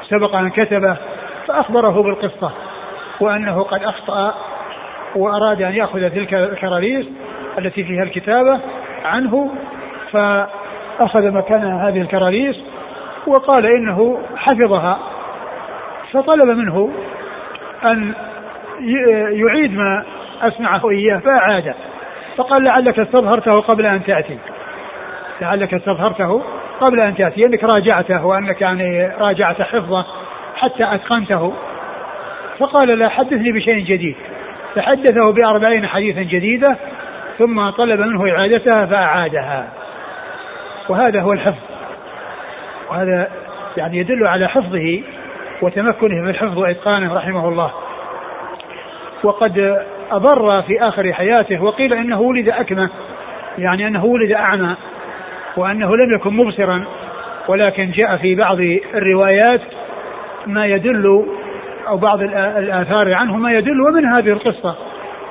[0.08, 0.96] سبق أن كتبه
[1.46, 2.52] فأخبره بالقصة
[3.20, 4.34] وأنه قد أخطأ
[5.16, 7.06] وأراد أن يأخذ تلك الكراريس
[7.58, 8.60] التي فيها الكتابة
[9.04, 9.50] عنه
[11.00, 12.56] فأخذ مكانها هذه الكراريس
[13.26, 14.98] وقال إنه حفظها.
[16.12, 16.90] فطلب منه
[17.84, 18.14] أن
[19.32, 20.04] يعيد ما
[20.42, 21.74] أسمعه إياه فأعاده
[22.36, 24.38] فقال لعلك استظهرته قبل أن تأتي.
[25.40, 26.42] لعلك استظهرته
[26.80, 27.40] قبل أن تأتي.
[27.46, 30.04] أنك راجعته وأنك يعني راجعت حفظه
[30.56, 31.52] حتى أتقنته.
[32.58, 34.16] فقال لا حدثني بشيء جديد.
[34.74, 36.76] فحدثه بأربعين حديثا جديدة
[37.38, 39.79] ثم طلب منه إعادتها فأعادها.
[40.88, 41.62] وهذا هو الحفظ.
[42.90, 43.28] وهذا
[43.76, 45.02] يعني يدل على حفظه
[45.62, 47.70] وتمكنه في الحفظ وإتقانه رحمه الله.
[49.22, 52.90] وقد أضر في آخر حياته وقيل إنه ولد أكمة
[53.58, 54.76] يعني أنه ولد أعمى
[55.56, 56.84] وأنه لم يكن مبصرا
[57.48, 58.60] ولكن جاء في بعض
[58.94, 59.60] الروايات
[60.46, 61.26] ما يدل
[61.88, 64.76] أو بعض الآثار عنه ما يدل ومن هذه القصة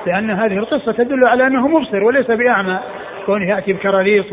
[0.06, 2.78] لأن هذه القصة تدل على أنه مبصر وليس بأعمى
[3.26, 4.32] كونه يأتي بكراريس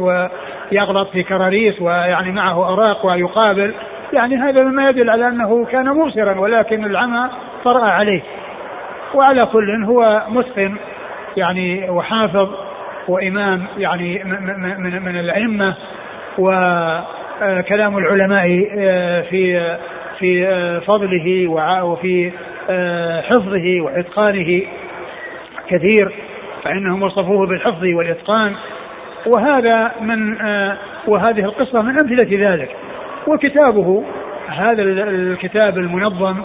[0.72, 3.74] ويغلط في كراريس ويعني معه أراق ويقابل
[4.14, 7.30] يعني هذا مما يدل على أنه كان مبصرا ولكن العمى
[7.64, 8.22] طرأ عليه.
[9.14, 10.76] وعلى كل هو متقن
[11.38, 12.50] يعني وحافظ
[13.08, 15.76] وإمام يعني من من الأئمة.
[16.38, 19.76] وكلام العلماء آه، في
[20.20, 21.48] في آه، فضله
[21.84, 22.32] وفي
[22.70, 24.62] آه، حفظه وإتقانه
[25.70, 26.12] كثير
[26.64, 28.56] فإنهم وصفوه بالحفظ والإتقان.
[29.36, 30.38] وهذا من
[31.08, 32.70] وهذه القصة من أمثلة ذلك.
[33.28, 34.04] وكتابه
[34.48, 36.44] هذا الكتاب المنظم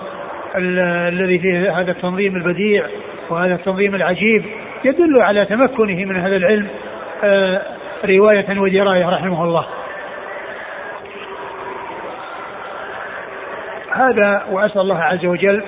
[0.57, 2.87] الذي فيه هذا التنظيم البديع
[3.31, 4.45] وهذا التنظيم العجيب
[4.85, 6.66] يدل على تمكنه من هذا العلم
[7.25, 7.62] آه،
[8.05, 9.66] رواية ودراية رحمه الله.
[13.95, 15.62] هذا وأسأل الله عز وجل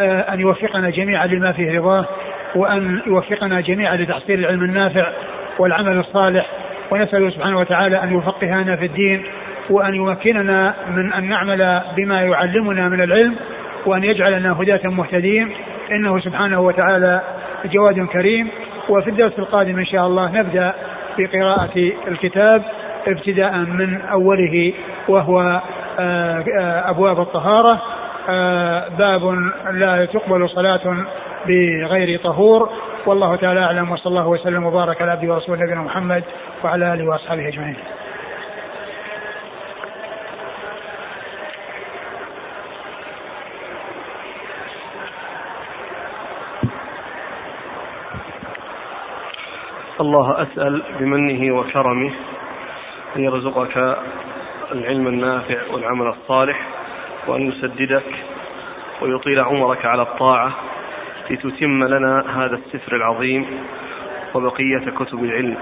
[0.00, 2.06] آه، أن يوفقنا جميعا لما فيه رضاه
[2.54, 5.12] وأن يوفقنا جميعا لتحصيل العلم النافع
[5.60, 6.46] والعمل الصالح
[6.90, 9.22] ونسأل سبحانه وتعالى أن يفقهنا في الدين
[9.70, 13.36] وأن يمكننا من أن نعمل بما يعلمنا من العلم
[13.86, 15.52] وأن يجعلنا هداة مهتدين.
[15.90, 17.20] إنه سبحانه وتعالى
[17.64, 18.48] جواد كريم.
[18.88, 20.74] وفي الدرس القادم إن شاء الله نبدأ
[21.18, 22.62] بقراءة الكتاب
[23.06, 24.72] ابتداء من أوله
[25.08, 25.60] وهو
[25.98, 27.82] آه، آه، أبواب الطهارة.
[28.28, 29.34] آه، باب
[29.72, 30.96] لا تقبل صلاة
[31.46, 32.70] بغير طهور.
[33.06, 36.24] والله تعالى أعلم وصلى الله وسلم وبارك على عبده ورسوله نبينا محمد
[36.64, 37.76] وعلى آله وأصحابه أجمعين.
[50.00, 52.12] الله أسأل بمنه وكرمه
[53.16, 53.98] أن يرزقك
[54.72, 56.66] العلم النافع والعمل الصالح
[57.26, 58.04] وأن يسددك
[59.02, 60.52] ويطيل عمرك على الطاعة
[61.30, 63.46] لتتم لنا هذا السفر العظيم
[64.34, 65.56] وبقية كتب العلم.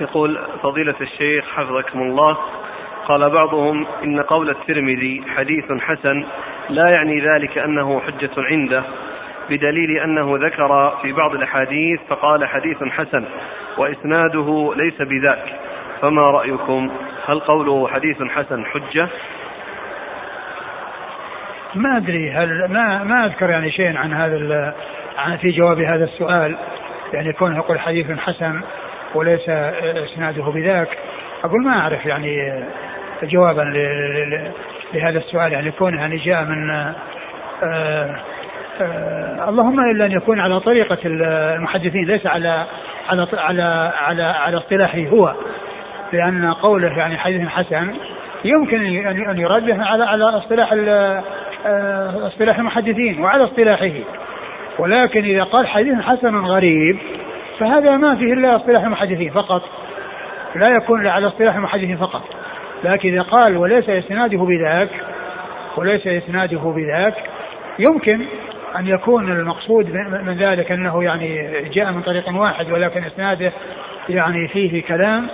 [0.00, 2.38] يقول فضيلة الشيخ حفظكم الله
[3.06, 6.24] قال بعضهم إن قول الترمذي حديث حسن
[6.70, 8.82] لا يعني ذلك أنه حجة عنده
[9.50, 13.24] بدليل أنه ذكر في بعض الأحاديث فقال حديث حسن
[13.78, 15.54] وإسناده ليس بذاك.
[16.02, 16.90] فما رأيكم؟
[17.26, 19.08] هل قوله حديث حسن حجة؟
[21.74, 24.74] ما أدري هل ما ما أذكر يعني شيء عن هذا
[25.18, 26.56] عن في جواب هذا السؤال؟
[27.12, 28.60] يعني كونه يقول حديث حسن
[29.14, 30.88] وليس إسناده بذاك
[31.44, 32.64] أقول ما أعرف يعني
[33.22, 33.62] جوابا
[34.94, 35.52] لهذا السؤال.
[35.52, 36.94] يعني كونه يعني جاء من آآ
[37.62, 38.16] آه،
[38.80, 42.66] آآ آه، اللهم إلا أن يكون على طريقة المحدثين ليس على
[43.08, 45.34] على على على على اصطلاحه هو.
[46.12, 47.94] لأن قوله يعني حديث حسن
[48.44, 53.90] يمكن ان يراد به على على اصطلاح آه، اصطلاح المحدثين وعلى اصطلاحه.
[54.78, 56.98] ولكن إذا قال حديث حسن غريب
[57.58, 59.62] فهذا ما فيه إلا اصطلاح المحدثين فقط.
[60.54, 62.22] لا يكون على اصطلاح المحدثين فقط.
[62.84, 64.88] لكن إذا قال وليس إسناده بذاك
[65.76, 67.14] وليس إسناده بذاك
[67.78, 68.20] يمكن
[68.78, 69.94] أن يكون المقصود
[70.26, 73.52] من ذلك أنه يعني جاء من طريق واحد ولكن إسناده
[74.08, 75.28] يعني فيه كلام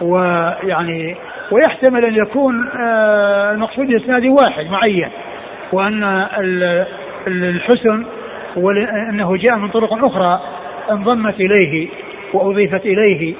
[0.00, 1.16] ويعني
[1.50, 5.08] ويحتمل أن يكون آه، المقصود اسناد واحد معين
[5.72, 6.26] وأن
[7.26, 8.06] الحسن
[8.56, 10.40] وانه جاء من طرق أخرى
[10.90, 11.88] انضمت إليه
[12.32, 13.34] وأضيفت إليه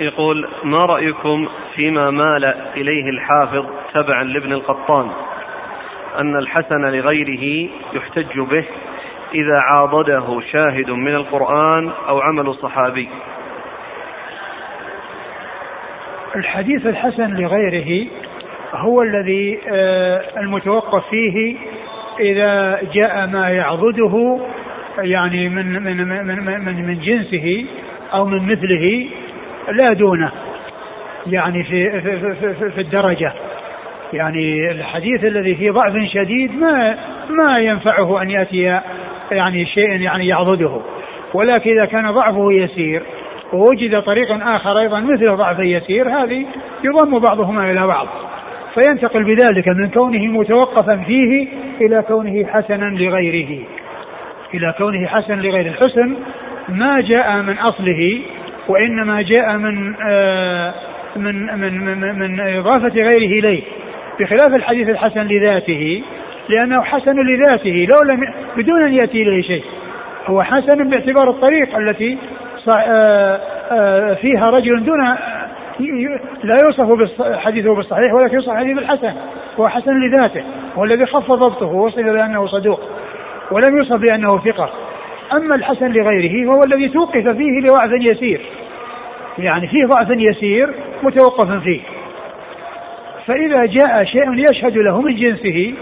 [0.00, 2.44] يقول ما رأيكم فيما مال
[2.76, 5.10] إليه الحافظ تبعا لابن القطان؟
[6.18, 8.64] أن الحسن لغيره يحتج به
[9.34, 13.08] إذا عاضده شاهد من القرآن أو عمل صحابي.
[16.36, 18.06] الحديث الحسن لغيره
[18.74, 21.56] هو الذي آه، المتوقف فيه
[22.20, 24.40] إذا جاء ما يعضده
[24.98, 27.64] يعني من من من من, من جنسه
[28.12, 29.08] أو من مثله
[29.68, 30.30] لا دونه.
[31.26, 33.32] يعني في في, في, في الدرجة.
[34.12, 36.96] يعني الحديث الذي فيه ضعف شديد ما
[37.30, 38.80] ما ينفعه أن يأتي
[39.30, 40.80] يعني شيء يعني يعضده.
[41.34, 43.02] ولكن إذا كان ضعفه يسير
[43.52, 46.46] ووجد طريق آخر أيضا مثل ضعف يسير هذه
[46.84, 48.06] يضم بعضهما إلى بعض.
[48.74, 51.48] فينتقل بذلك من كونه متوقفا فيه
[51.80, 53.58] إلى كونه حسنا لغيره.
[54.54, 56.16] إلى كونه حسنا لغيره الحسن
[56.68, 58.20] ما جاء من أصله
[58.68, 60.74] وإنما جاء من آه
[61.16, 63.62] من من من, من إضافة غيره إليه
[64.20, 66.02] بخلاف الحديث الحسن لذاته
[66.48, 69.64] لأنه حسن لذاته لو لم بدون أن يأتي إليه شيء.
[70.26, 72.18] هو حسن باعتبار الطريق التي
[72.76, 73.40] آه،
[73.72, 75.00] آه، فيها رجل دون
[76.44, 79.12] لا يوصف حديثه بالصحيح ولكن يوصف حديث الحسن
[79.60, 80.42] هو حسن لذاته
[80.76, 82.80] هو الذي خف ضبطه ووصف بأنه صدوق
[83.50, 84.70] ولم يوصف بأنه ثقة.
[85.36, 88.40] أما الحسن لغيره فهو الذي توقف فيه لضعف يسير.
[89.38, 91.80] يعني فيه ضعف يسير متوقف فيه.
[93.26, 95.74] فإذا جاء شيء يشهد له من جنسه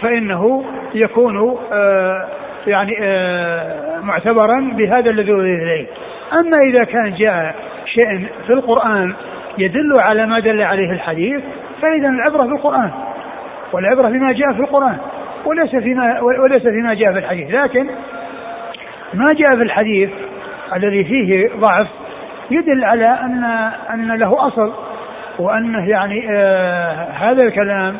[0.00, 0.64] فإنه
[0.94, 2.28] يكون آه
[2.66, 5.86] يعني آه معتبرا بهذا الذي إليه.
[6.32, 7.54] أما إذا كان جاء
[7.86, 9.14] شيء في القرآن
[9.58, 11.42] يدل على ما دل عليه الحديث
[11.82, 12.90] فإذا العبرة بالقرآن
[13.72, 14.98] والعبرة بما جاء في القرآن.
[15.44, 17.50] وليس فيما وليس فيما جاء في الحديث.
[17.50, 17.86] لكن
[19.14, 20.10] ما جاء في الحديث
[20.76, 21.86] الذي فيه ضعف
[22.50, 23.44] يدل على أن
[23.94, 24.72] أن له أصل
[25.38, 27.96] وأنه يعني آه هذا الكلام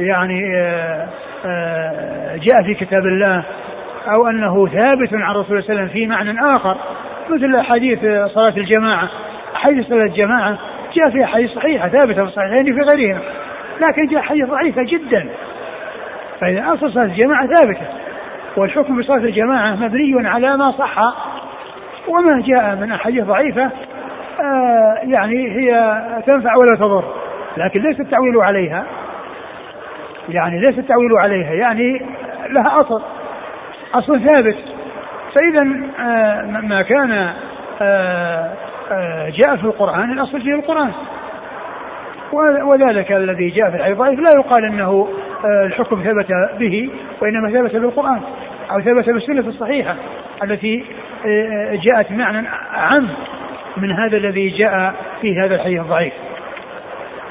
[0.00, 1.08] يعني آه
[1.46, 3.42] آه جاء في كتاب الله
[4.08, 6.76] أو أنه ثابت عن رسول الله صلى الله عليه وسلم في معنى آخر
[7.30, 7.98] مثل حديث
[8.34, 9.08] صلاة الجماعة.
[9.54, 10.58] حديث صلاة الجماعة
[10.94, 13.20] جاء في احاديث صحيحه ثابته في الصحيحين في غيرهما
[13.88, 15.28] لكن جاء حديث ضعيفه جدا.
[16.40, 17.86] فإذا اصل صلاة الجماعة ثابتة
[18.56, 20.98] والحكم بصلاة الجماعة مبني على ما صح
[22.08, 23.70] وما جاء من أحاديث ضعيفة
[24.40, 27.04] آه يعني هي تنفع ولا تضر
[27.56, 28.86] لكن ليس التعويل عليها.
[30.28, 32.06] يعني ليس التعويل عليها يعني
[32.50, 33.02] لها أصل
[33.94, 34.56] أصل ثابت.
[35.34, 37.32] فإذا آه ما كان
[37.82, 38.50] آه
[39.28, 40.92] جاء في القرآن الأصل فيه القرآن.
[42.32, 45.08] وذلك الذي جاء في الحديث ضعيف لا يقال أنه
[45.44, 46.26] آه، الحكم ثبت
[46.58, 46.90] به
[47.22, 48.20] وإنما ثبت بالقرآن
[48.70, 49.96] أو ثبت بالسنة الصحيحة
[50.42, 50.84] التي
[51.26, 53.08] آه، جاءت معنى عام
[53.76, 56.12] من هذا الذي جاء في هذا الحديث الضعيف.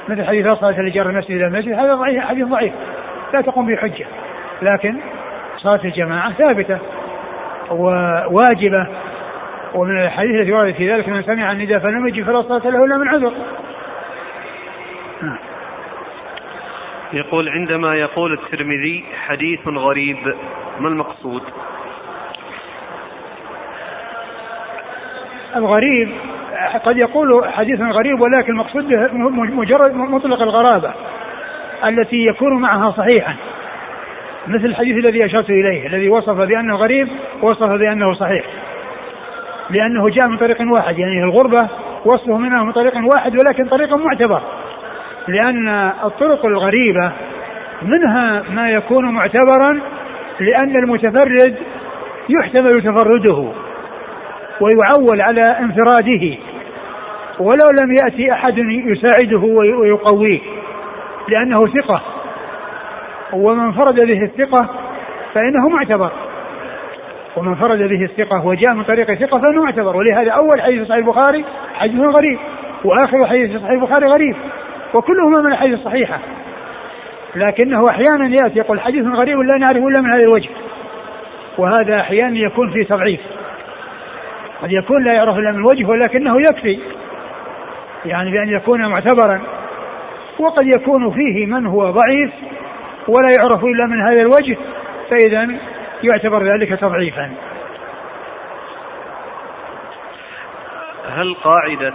[0.08, 2.72] مثل حديث صلاة اللي جار المسجد إلى المسجد هذا ضعيف حديث ضعيف.
[3.34, 4.06] لا تقوم به حجة.
[4.62, 4.96] لكن
[5.56, 6.78] صلاة الجماعة ثابتة
[7.70, 8.86] وواجبة.
[9.74, 12.96] ومن الحديث التي ورد في ذلك من سمع النداء فلم يجب فلا صلاة له إلا
[12.96, 13.32] من عذر
[15.22, 15.38] نعم.
[17.12, 20.34] يقول عندما يقول الترمذي حديث غريب
[20.80, 21.42] ما المقصود؟
[25.56, 26.08] الغريب
[26.84, 28.84] قد يقول حديث غريب ولكن المقصود
[29.32, 30.92] مجرد مطلق الغرابة
[31.84, 33.36] التي يكون معها صحيحا.
[34.46, 37.08] مثل الحديث الذي أشرت إليه الذي وصف بأنه غريب
[37.42, 38.44] وصف بأنه صحيح.
[39.70, 41.68] لأنه جاء من طريق واحد يعني الغربة
[42.04, 44.42] وصفه منها من طريق واحد ولكن طريق معتبر.
[45.28, 45.68] لأن
[46.04, 47.12] الطرق الغريبة
[47.82, 49.80] منها ما يكون معتبرا
[50.40, 51.56] لأن المتفرد
[52.28, 53.52] يحتمل تفرده
[54.60, 56.36] ويعول على انفراده
[57.38, 59.38] ولو لم يأتي أحد يساعده
[59.80, 60.40] ويقويه
[61.28, 62.02] لأنه ثقة.
[63.32, 64.68] ومن فرد به الثقة
[65.34, 66.10] فإنه معتبر.
[67.36, 69.96] ومن فرد به الثقة وجاء من طريق ثقة فإنه معتبر.
[69.96, 72.38] ولهذا أول حديث صحيح البخاري حديث غريب
[72.84, 74.36] وآخر حديث صحيح البخاري غريب.
[74.98, 76.18] وكلهما من الحديث الصحيحة.
[77.34, 80.48] لكنه أحيانا يأتي يقول حديث غريب لا نعرف إلا من هذا الوجه.
[81.58, 83.20] وهذا أحيانا يكون في تضعيف.
[84.62, 86.78] قد يكون لا يعرف إلا من وجه ولكنه يكفي.
[88.04, 89.40] يعني بأن يكون معتبرا.
[90.38, 92.30] وقد يكون فيه من هو ضعيف
[93.08, 94.56] ولا يعرف إلا من هذا الوجه
[95.10, 95.48] فإذا
[96.02, 97.30] يعتبر ذلك تضعيفا.
[101.16, 101.94] هل قاعدة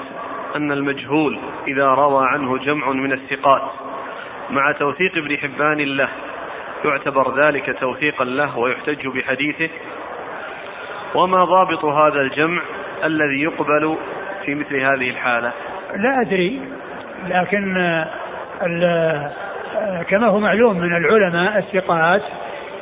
[0.56, 3.62] أن المجهول إذا روى عنه جمع من الثقات.
[4.50, 6.10] مع توثيق ابن حبان له
[6.86, 9.70] يعتبر ذلك توثيقا له ويحتج بحديثه.
[11.16, 12.62] وما ضابط هذا الجمع
[13.04, 13.98] الذي يقبل
[14.46, 15.52] في مثل هذه الحالة؟
[15.96, 16.62] لا أدري
[17.28, 17.74] لكن
[20.10, 22.22] كما هو معلوم من العلماء الثقات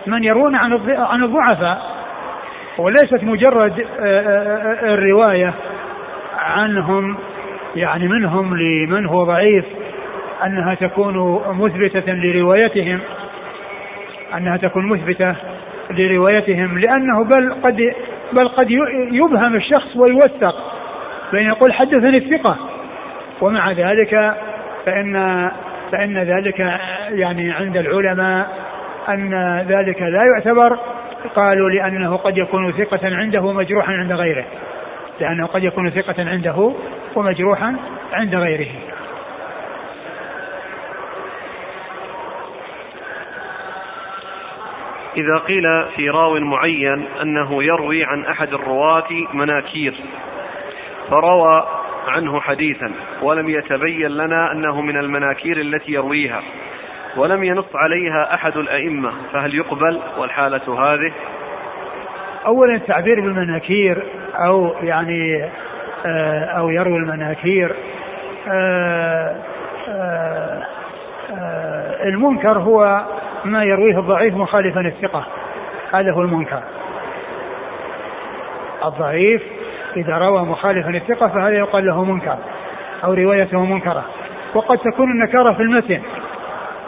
[0.07, 1.99] من يرون عن عن الضعفاء.
[2.78, 3.88] وليست مجرد
[4.84, 5.53] الرواية
[6.38, 7.17] عنهم
[7.76, 9.65] يعني منهم لمن هو ضعيف
[10.45, 12.99] أنها تكون مثبتة لروايتهم
[14.38, 15.36] أنها تكون مثبتة
[15.91, 17.93] لروايتهم لأنه بل قد
[18.34, 18.72] بل قد
[19.11, 20.55] يبهم الشخص ويوثق
[21.32, 22.57] بين يقول حدثني الثقة.
[23.41, 24.34] ومع ذلك
[24.86, 25.51] فإن
[25.91, 26.59] فإن ذلك
[27.09, 28.47] يعني عند العلماء
[29.09, 30.78] أن ذلك لا يعتبر
[31.36, 34.45] قالوا لأنه قد يكون ثقة عنده ومجروحا عند غيره
[35.20, 36.74] لأنه قد يكون ثقة عنده
[37.16, 37.76] ومجروحا
[38.14, 38.70] عند غيره.
[45.18, 49.93] إذا قيل في راو معين أنه يروي عن أحد الرواة مناكير
[51.10, 51.68] فروى
[52.07, 52.91] عنه حديثا
[53.22, 56.41] ولم يتبين لنا أنه من المناكير التي يرويها
[57.18, 61.12] ولم ينص عليها أحد الأئمة فهل يقبل؟ والحالة هذه؟
[62.45, 64.03] أولا التعبير بالمناكير
[64.36, 65.49] أو يعني
[66.58, 67.76] أو يروي المناكير.
[68.47, 69.36] آه،
[69.89, 70.64] آه،
[72.04, 73.06] المنكر هو
[73.45, 75.26] ما يرويه الضعيف مخالفا الثقة
[75.93, 76.62] هذا هو المنكر.
[78.86, 79.41] الضعيف
[79.97, 82.38] إذا روى مخالفا الثقة فهذا يقال له منكر
[83.04, 84.06] أو روايته منكرة.
[84.54, 86.02] وقد تكون النكارة في المتن.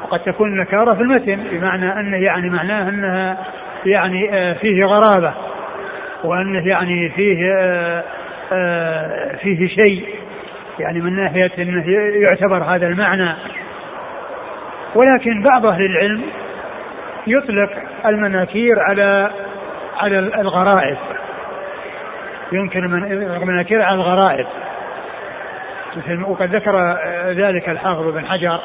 [0.04, 3.38] وقد تكون النكارة في المتن بمعنى أنه يعني معناه أنها
[3.86, 5.34] يعني آه، فيه غرابة
[6.24, 8.04] وأنه يعني فيه آه، آه،
[9.42, 10.06] فيه شيء
[10.80, 11.84] يعني من ناحية أنه
[12.22, 13.34] يعتبر هذا المعنى.
[14.96, 16.22] ولكن بعض أهل العلم
[17.28, 17.70] يطلق
[18.06, 19.32] المناكير على
[19.98, 20.98] على الغرائب.
[22.52, 22.84] يمكن
[23.42, 24.48] المناكير على الغرائب.
[25.96, 26.98] مثل وقد ذكر
[27.28, 28.60] ذلك الحافظ بن حجر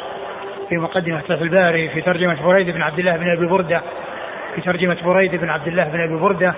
[0.69, 3.83] في مقدمة فتح الباري في ترجمة بريد بن عبد الله بن أبي بردة
[4.55, 6.55] في ترجمة بريد بن عبد الله بن أبي بردة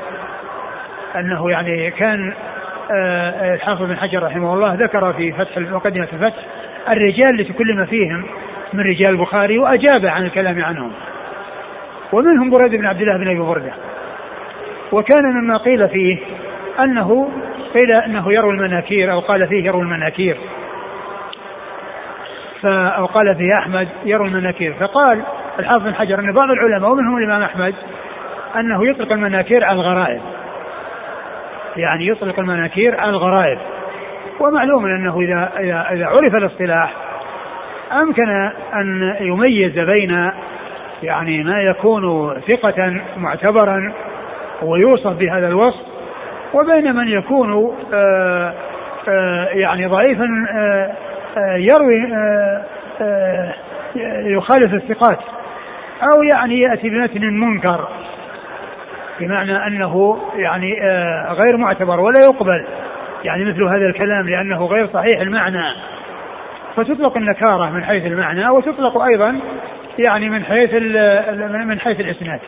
[1.16, 2.47] أنه يعني كان آه،
[3.54, 6.42] الحافظ بن حجر رحمه الله ذكر في فتح مقدمة الفتح
[6.88, 8.24] الرجال التي كل ما فيهم
[8.72, 10.92] من رجال البخاري وأجاب عن الكلام عنهم.
[12.12, 13.72] ومنهم بريد بن عبد الله بن أبي بردة.
[14.92, 16.18] وكان مما قيل فيه
[16.80, 17.28] أنه
[17.74, 20.36] قيل أنه يروي المناكير أو قال فيه يروي المناكير.
[22.64, 24.74] أو قال فيه أحمد يروي المناكير.
[24.80, 25.22] فقال
[25.58, 27.74] الحافظ بن حجر أن بعض العلماء ومنهم الإمام أحمد
[28.56, 30.20] أنه يطلق المناكير على الغرائب.
[31.78, 33.58] يعني يطلق المناكير على الغرائب.
[34.40, 36.94] ومعلوم أنه إذا إذا إذا عرف الاصطلاح
[37.92, 38.28] أمكن
[38.74, 40.30] أن يميز بين
[41.02, 43.92] يعني ما يكون ثقة معتبرا
[44.62, 45.86] ويوصف بهذا الوصف
[46.54, 48.54] وبين من يكون آآ آه،
[49.08, 50.92] آآ آه، يعني ضعيفا آآ
[51.36, 52.12] آه، يروي
[54.36, 55.18] يخالف الثقات
[56.02, 57.88] أو يعني يأتي بمتن منكر.
[59.20, 60.80] بمعنى أنه يعني
[61.28, 62.66] غير معتبر ولا يقبل.
[63.24, 65.74] يعني مثل هذا الكلام لأنه غير صحيح المعنى.
[66.76, 69.40] فتطلق النكارة من حيث المعنى وتطلق أيضا
[69.98, 70.74] يعني من حيث
[71.66, 72.40] من حيث الإسناد.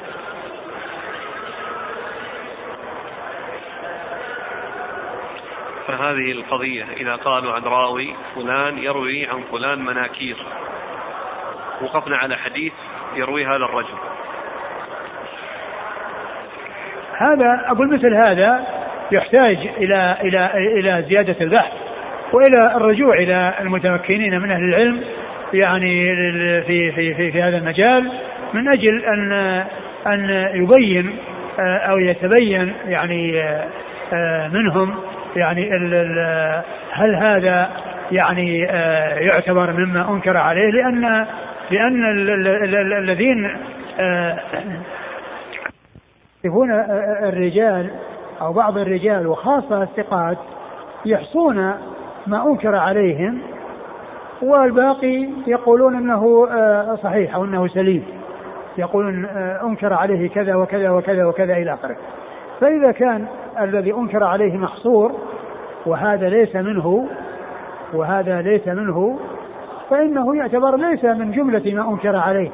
[5.86, 10.36] فهذه القضية إذا قالوا عن راوي فلان يروي عن فلان مناكير.
[11.82, 12.72] وقفنا على حديث
[13.16, 13.94] يروي هذا الرجل.
[17.20, 18.60] هذا أقول مثل هذا
[19.12, 21.72] يحتاج إلى إلى إلى زيادة البحث
[22.32, 25.00] وإلى الرجوع إلى المتمكنين من أهل العلم
[25.52, 26.14] يعني
[26.66, 28.10] في في في, في هذا المجال
[28.54, 29.32] من أجل أن
[30.06, 31.16] أن يبين
[31.58, 33.42] أو يتبين يعني
[34.52, 34.94] منهم
[35.36, 36.62] يعني ال ال
[36.92, 37.70] هل هذا
[38.12, 41.26] يعني آه، يعتبر مما أنكر عليه لأن
[41.70, 42.04] لأن
[42.98, 43.50] الذين
[44.00, 44.38] آه،
[46.44, 47.90] يصفون آه، الرجال
[48.40, 50.38] أو بعض الرجال وخاصة الثقات
[51.04, 51.56] يحصون
[52.26, 53.38] ما أنكر عليهم
[54.42, 56.48] والباقي يقولون إنه
[57.02, 58.04] صحيح أو إنه سليم.
[58.78, 59.24] يقولون
[59.64, 61.96] أنكر عليه كذا وكذا وكذا وكذا إلى آخره.
[62.60, 63.26] فإذا كان
[63.60, 65.12] الذي أنكر عليه محصور
[65.86, 67.08] وهذا ليس منه
[67.94, 69.18] وهذا ليس منه
[69.90, 72.50] فإنه يعتبر ليس من جملة ما أنكر عليه.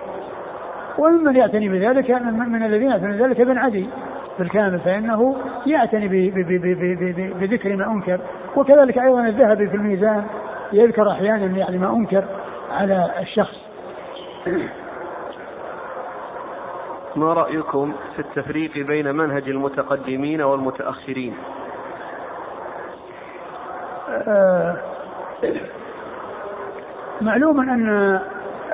[0.99, 3.89] وممن يعتني بذلك من الذين يعتني بذلك ابن عدي
[4.39, 5.37] بالكامل فإنه
[5.67, 6.31] يعتني
[7.41, 8.21] بذكر ما أنكر.
[8.57, 10.25] وكذلك أيضا الذهبي في الميزان
[10.73, 12.25] يذكر أحيانا يعني ما أنكر
[12.71, 13.57] على الشخص.
[17.17, 21.35] ما رأيكم في التفريق بين منهج المتقدمين والمتأخرين؟
[24.09, 24.77] آه،
[27.21, 28.21] معلوم أن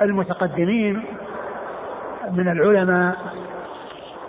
[0.01, 1.03] المتقدمين
[2.31, 3.17] من العلماء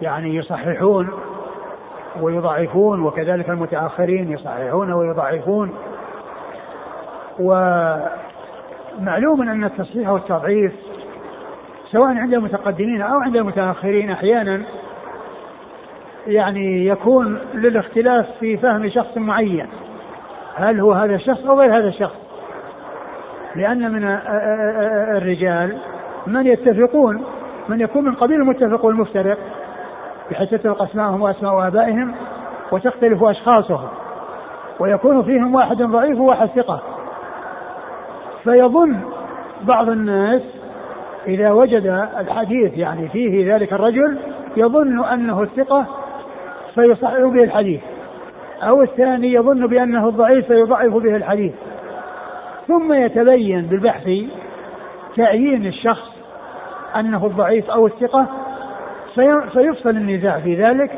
[0.02, 1.10] يعني يصححون
[2.20, 5.74] ويضعفون وكذلك المتأخرين يصححون ويضعفون.
[7.38, 8.08] ومعلوم
[9.42, 10.72] أن التصحيح والتضعيف
[11.90, 14.62] سواء عند المتقدمين أو عند المتأخرين أحيانا
[16.26, 19.66] يعني يكون للاختلاف في فهم شخص معين
[20.54, 22.16] هل هو هذا الشخص أو غير هذا الشخص.
[23.56, 24.04] لأن من
[25.16, 25.78] الرجال
[26.26, 27.24] من يتفقون
[27.68, 29.38] من يكون من قبيل المتفق والمفترق
[30.30, 32.14] بحيث تتفق أسماءهم وأسماء آبائهم
[32.72, 33.88] وتختلف أشخاصهم
[34.80, 36.80] ويكون فيهم واحد ضعيف وواحد ثقة.
[38.44, 39.00] فيظن
[39.62, 40.42] بعض الناس
[41.26, 44.18] إذا وجد الحديث يعني فيه ذلك الرجل
[44.56, 45.86] يظن أنه الثقة
[46.74, 47.80] فيصحح به الحديث
[48.62, 51.52] أو الثاني يظن بأنه الضعيف فيضعف به الحديث.
[52.68, 54.10] ثم يتبين بالبحث
[55.16, 56.13] تعيين الشخص
[56.96, 58.26] أنه الضعيف أو الثقة
[59.52, 60.90] فيفصل النزاع في ذلك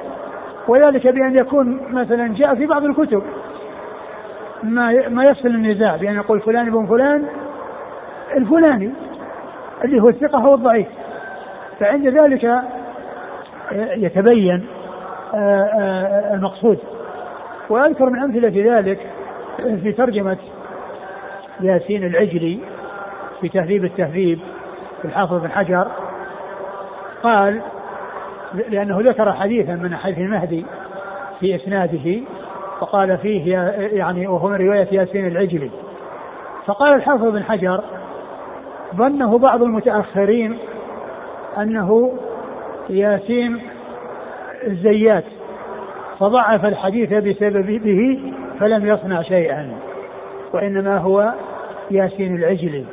[0.68, 3.22] وذلك بأن يكون مثلا جاء في بعض الكتب
[4.62, 7.26] ما ما يفصل النزاع بأن يقول فلان ابن فلان
[8.36, 8.92] الفلاني
[9.84, 10.86] اللي هو الثقة هو الضعيف.
[11.80, 12.62] فعند ذلك
[13.72, 14.66] يتبين
[15.34, 16.78] آه، آه، المقصود.
[17.68, 18.98] وأذكر من أمثلة ذلك
[19.82, 20.38] في ترجمة
[21.60, 22.58] ياسين العجلي
[23.40, 24.38] في تهذيب التهذيب.
[24.38, 24.55] في
[25.06, 25.86] الحافظ بن حجر
[27.22, 27.60] قال
[28.68, 30.66] لأنه ذكر حديثا من حديث المهدي
[31.40, 32.20] في إسناده
[32.80, 33.58] فقال فيه
[33.92, 35.70] يعني وهو من رواية ياسين العجلي.
[36.66, 37.80] فقال الحافظ بن حجر
[38.96, 40.58] ظنه بعض المتأخرين
[41.58, 42.12] أنه
[42.88, 43.62] ياسين
[44.66, 45.24] الزيات
[46.18, 49.72] فضعف الحديث بسبب به فلم يصنع شيئا
[50.52, 51.32] وإنما هو
[51.90, 52.84] ياسين العجلي.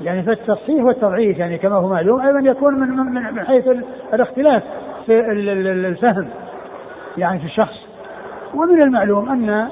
[0.00, 2.88] يعني فالتصحيح والتضعيف يعني كما هو معلوم أيضا يكون من
[3.34, 3.68] من حيث
[4.14, 4.62] الاختلاف
[5.06, 5.20] في
[5.88, 6.28] الفهم
[7.16, 7.86] يعني في الشخص.
[8.54, 9.68] ومن المعلوم أن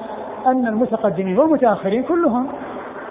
[0.47, 2.47] أن المتقدمين والمتأخرين كلهم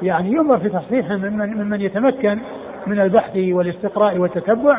[0.03, 2.39] يعني ينظر في تصحيحهم ممن, ممن يتمكن
[2.87, 4.79] من البحث والاستقراء والتتبع.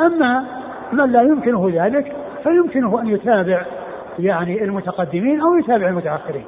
[0.00, 0.44] أما
[0.92, 2.12] من لا يمكنه ذلك
[2.42, 3.62] فيمكنه أن يتابع
[4.18, 6.44] يعني المتقدمين أو يتابع المتأخرين.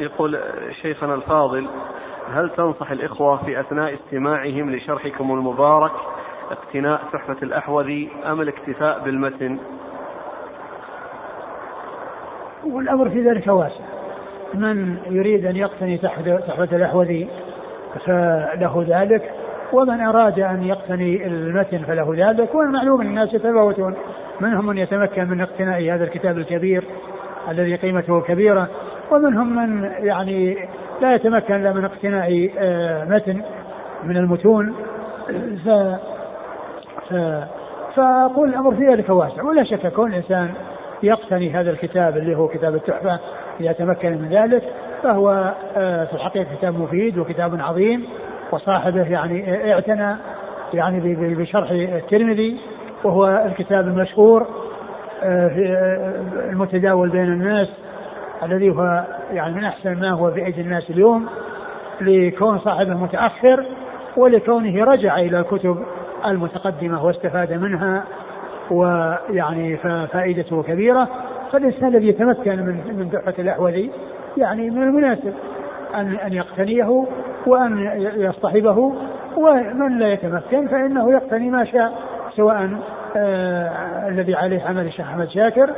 [0.00, 0.40] يقول
[0.82, 1.66] شيخنا الفاضل
[2.34, 5.92] هل تنصح الإخوة في أثناء استماعهم لشرحكم المبارك
[6.50, 9.58] اقتناء تحفة الأحوذي أم الاكتفاء بالمتن؟
[12.64, 13.84] والأمر في ذلك واسع.
[14.54, 17.28] من يريد أن يقتني تحفة الأحوذي
[18.06, 19.32] فله ذلك
[19.72, 23.94] ومن أراد أن يقتني المتن فله ذلك والمعلوم الناس يتفاوتون.
[24.40, 26.84] منهم من يتمكن من اقتناء هذا الكتاب الكبير
[27.48, 28.68] الذي قيمته كبيرة؟
[29.12, 30.68] ومنهم من يعني
[31.00, 33.42] لا يتمكن الا من اقتناء آه، متن
[34.04, 34.74] من المتون.
[35.64, 35.68] ف
[37.08, 37.14] ف
[37.96, 39.42] فأقول الأمر في ذلك واسع.
[39.42, 40.50] ولا شك كون الانسان
[41.02, 43.18] يقتني هذا الكتاب اللي هو كتاب التحفة
[43.60, 44.62] اذا تمكن من ذلك
[45.02, 48.06] فهو آه، في الحقيقة كتاب مفيد وكتاب عظيم
[48.52, 50.16] وصاحبه يعني اعتنى
[50.74, 52.60] يعني بشرح الترمذي
[53.04, 54.46] وهو الكتاب المشهور
[55.22, 55.50] آه،
[56.50, 57.68] المتداول بين الناس.
[58.42, 61.26] الذي هو يعني من أحسن ما هو في ايدي الناس اليوم
[62.00, 63.64] لكون صاحبه متاخر
[64.16, 65.84] ولكونه رجع إلى الكتب
[66.26, 68.04] المتقدمة واستفاد منها
[68.70, 69.76] ويعني
[70.12, 71.08] فائدته كبيرة.
[71.52, 73.90] فالإنسان الذي يتمكن من من تحفه الاحوذي
[74.36, 75.34] يعني من المناسب
[75.94, 77.06] ان أن يقتنيه
[77.46, 78.94] وأن يصطحبه
[79.36, 81.92] ومن لا يتمكن فإنه يقتني ما شاء
[82.36, 82.70] سواء
[83.16, 85.70] آه الذي عليه عمل الشيخ أحمد شاكر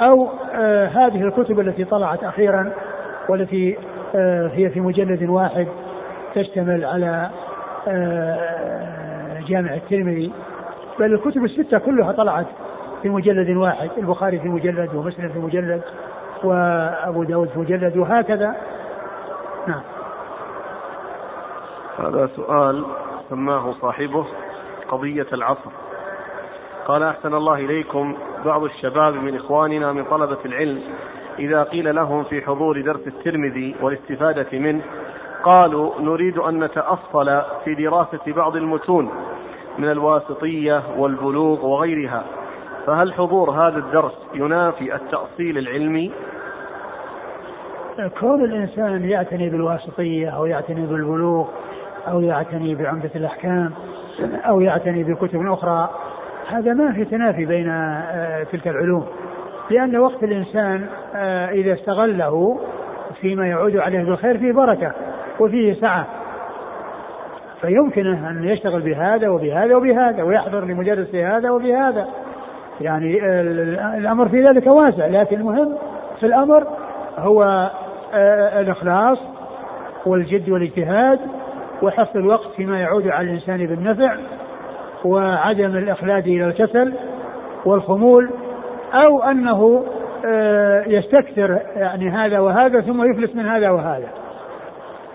[0.00, 2.72] أو آه هذه الكتب التي طلعت أخيرا
[3.28, 3.78] والتي
[4.14, 5.66] آه هي في مجلد واحد
[6.34, 7.30] تشتمل على
[7.88, 10.32] آه جامع الترمذي.
[10.98, 12.46] بل الكتب الستة كلها طلعت
[13.02, 15.82] في مجلد واحد البخاري في مجلد ومسلم في مجلد
[16.44, 18.54] وأبو داود في مجلد وهكذا.
[19.66, 19.82] نعم.
[21.98, 22.84] هذا سؤال
[23.30, 24.26] سماه صاحبه
[24.88, 25.70] قضية العصر.
[26.86, 30.80] قال أحسن الله إليكم بعض الشباب من إخواننا من طلبة العلم
[31.38, 34.82] إذا قيل لهم في حضور درس الترمذي والاستفادة منه
[35.42, 39.10] قالوا نريد أن نتأصل في دراسة بعض المتون
[39.78, 42.24] من الواسطية والبلوغ وغيرها
[42.86, 46.12] فهل حضور هذا الدرس ينافي التأصيل العلمي؟
[48.20, 51.48] كون الإنسان يعتني بالواسطية أو يعتني بالبلوغ
[52.08, 53.72] أو يعتني بعمدة الأحكام
[54.20, 55.90] أو يعتني بكتب أخرى
[56.52, 59.06] هذا ما في تنافي بين آه، تلك العلوم
[59.70, 62.60] لأن وقت الإنسان آه، إذا استغله
[63.20, 64.92] فيما يعود عليه بالخير فيه بركة
[65.40, 66.06] وفيه سعة.
[67.60, 72.08] فيمكنه أن يشتغل بهذا وبهذا وبهذا ويحضر لمدرس هذا وبهذا.
[72.80, 73.18] يعني
[73.96, 75.78] الأمر في ذلك واسع لكن المهم
[76.20, 76.66] في الأمر
[77.18, 77.70] هو
[78.14, 79.18] آه، الإخلاص
[80.06, 81.18] والجد والاجتهاد
[81.82, 84.16] وحفظ الوقت فيما يعود على الإنسان بالنفع.
[85.04, 86.92] وعدم الإخلاد إلى الكسل
[87.64, 88.30] والخمول
[88.94, 89.84] أو أنه
[90.24, 94.08] آه، يستكثر يعني هذا وهذا ثم يفلس من هذا وهذا.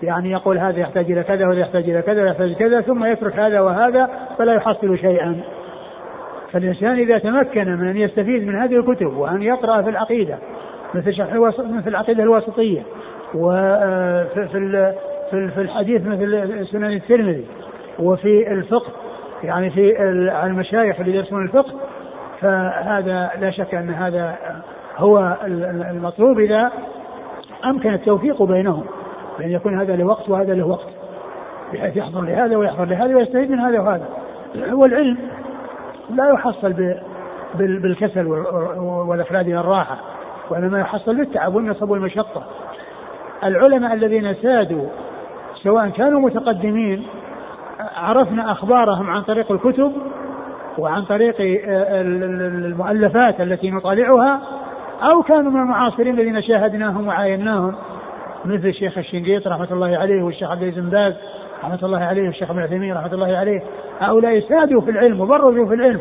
[0.02, 3.60] يعني يقول هذا يحتاج إلى كذا وهذا يحتاج إلى كذا ويحتاج كذا ثم يترك هذا
[3.60, 4.08] وهذا
[4.38, 5.40] فلا يحصل شيئا.
[6.52, 10.38] فالإنسان إذا تمكن من أن يستفيد من هذه الكتب وأن يقرأ في العقيدة
[10.94, 12.82] مثل شرح مثل العقيدة الواسطية
[13.34, 14.48] وفي
[15.30, 17.46] في في الحديث مثل سنن الترمذي
[17.98, 18.92] وفي الفقه
[19.42, 20.02] يعني في
[20.46, 21.72] المشايخ اللي يدرسون الفقه
[22.40, 24.36] فهذا لا شك أن هذا
[24.96, 25.36] هو
[25.90, 26.70] المطلوب إذا
[27.64, 28.84] أمكن التوفيق بينهم
[29.38, 30.88] بأن يكون هذا له وقت وهذا له وقت
[31.72, 34.08] بحيث يحضر لهذا ويحضر لهذا ويستفيد من هذا وهذا.
[34.72, 35.18] والعلم
[36.10, 36.96] لا يحصل
[37.54, 38.26] بالكسل
[38.76, 39.96] والأفراد إلى الراحة
[40.50, 42.42] وإنما يحصل بالتعب والنصب والمشقة.
[43.44, 44.86] العلماء الذين سادوا
[45.62, 47.06] سواء كانوا متقدمين
[47.98, 49.92] عرفنا أخبارهم عن طريق الكتب
[50.78, 54.40] وعن طريق المؤلفات التي نطالعها
[55.02, 57.74] أو كانوا من المعاصرين الذين شاهدناهم وعايناهم
[58.44, 61.14] مثل الشيخ الشنقيط رحمة الله عليه والشيخ عبد العزيز بن باز
[61.64, 63.62] رحمة الله عليه والشيخ ابن عثيمين رحمة الله عليه
[64.00, 66.00] هؤلاء سادوا في العلم وبرزوا في العلم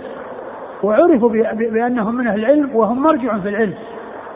[0.84, 1.30] وعرفوا
[1.74, 3.74] بأنهم من أهل العلم وهم مرجع في العلم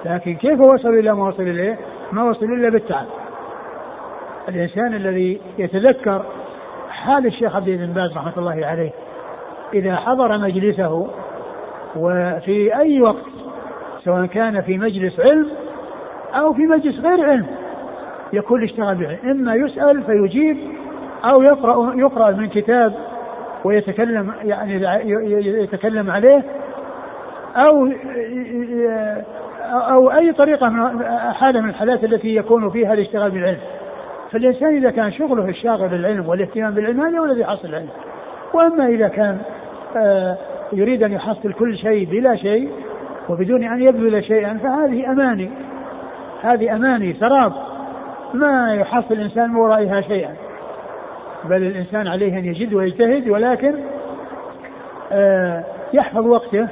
[0.05, 1.77] لكن كيف وصلوا إلى ما وصلوا إليه؟
[2.11, 3.05] ما وصلوا إلا بالتعب.
[4.49, 6.25] الإنسان الذي يتذكر
[7.01, 8.91] حال الشيخ عبد بن باز رحمة الله عليه
[9.73, 11.07] إذا حضر مجلسه
[11.95, 13.25] وفي أي وقت
[14.03, 15.49] سواء كان في مجلس علم
[16.33, 17.45] أو في مجلس غير علم
[18.33, 20.57] يكون اشتغل به إما يسأل فيجيب
[21.23, 22.93] أو يقرأ يقرأ من كتاب
[23.63, 24.73] ويتكلم يعني
[25.63, 26.43] يتكلم عليه
[27.55, 27.89] أو
[29.71, 33.57] أو أي طريقة من حالة من الحالات التي يكون فيها الاشتغال بالعلم.
[34.31, 37.89] فالإنسان إذا كان شغله الشاغل بالعلم والاهتمام بالعلم هذا هو الذي يحصل العلم.
[38.53, 39.37] وأما إذا كان
[39.97, 40.37] آه،
[40.73, 42.69] يريد أن يحصل كل شيء بلا شيء
[43.29, 45.49] وبدون أن يبذل شيئا فهذه أماني.
[46.41, 47.53] هذه أماني سراب
[48.33, 50.35] ما يحصل الإنسان من ورائها شيئا.
[51.45, 53.75] بل الإنسان عليه أن يجد ويجتهد ولكن
[55.11, 55.63] آه،
[55.93, 56.67] يحفظ وقته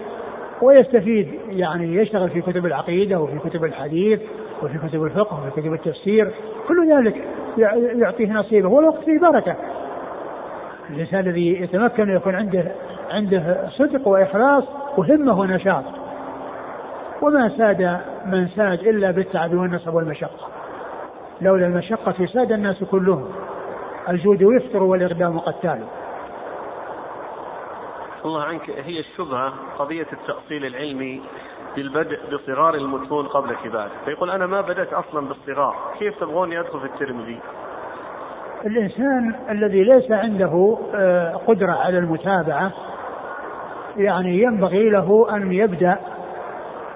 [0.61, 4.19] ويستفيد يعني يشتغل في كتب العقيدة وفي كتب الحديث
[4.63, 6.31] وفي كتب الفقه وفي كتب التفسير
[6.67, 7.23] كل ذلك
[7.57, 9.55] يعطيه نصيبه والوقت فيه بركة.
[10.89, 12.71] الإنسان الذي يتمكن يكون عنده
[13.11, 14.63] عنده صدق وإخلاص
[14.97, 15.83] وهمة ونشاط.
[17.21, 20.47] وما ساد من ساد إلا بالتعب والنصب والمشقة.
[21.41, 23.29] لولا المشقة ساد الناس كلهم.
[24.09, 25.83] الجود يفطر والإقدام قتال
[28.25, 31.21] الله عنك هي الشبهة قضية التأصيل العلمي
[31.83, 33.89] بالبدء بصغار المتون قبل كبار.
[34.05, 35.75] فيقول أنا ما بدأت أصلا بالصغار.
[35.99, 37.39] كيف تبغوني أدخل في الترمذي؟
[38.65, 42.71] الإنسان الذي ليس عنده آه، قدرة على المتابعة
[43.97, 45.97] يعني ينبغي له أن يبدأ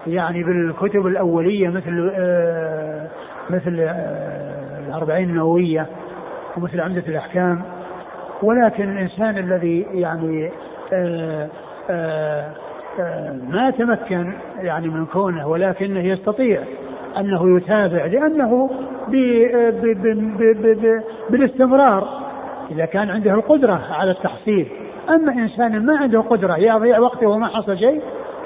[0.08, 3.08] يعني بالكتب الأولية مثل آه،
[3.50, 5.88] مثل آه، الأربعين النووية
[6.58, 7.62] ومثل عمدة الأحكام.
[8.44, 10.52] ولكن الإنسان الذي يعني
[10.94, 11.50] آه،
[11.90, 12.52] آه،
[13.50, 16.62] ما تمكن يعني من كونه ولكنه يستطيع
[17.18, 18.70] أنه يتابع لأنه
[21.30, 22.24] بالاستمرار.
[22.72, 24.68] إذا كان عنده القدرة على التحصيل.
[25.10, 28.02] أما إنسان ما عنده قدرة يضيع وقته وما حصل شيء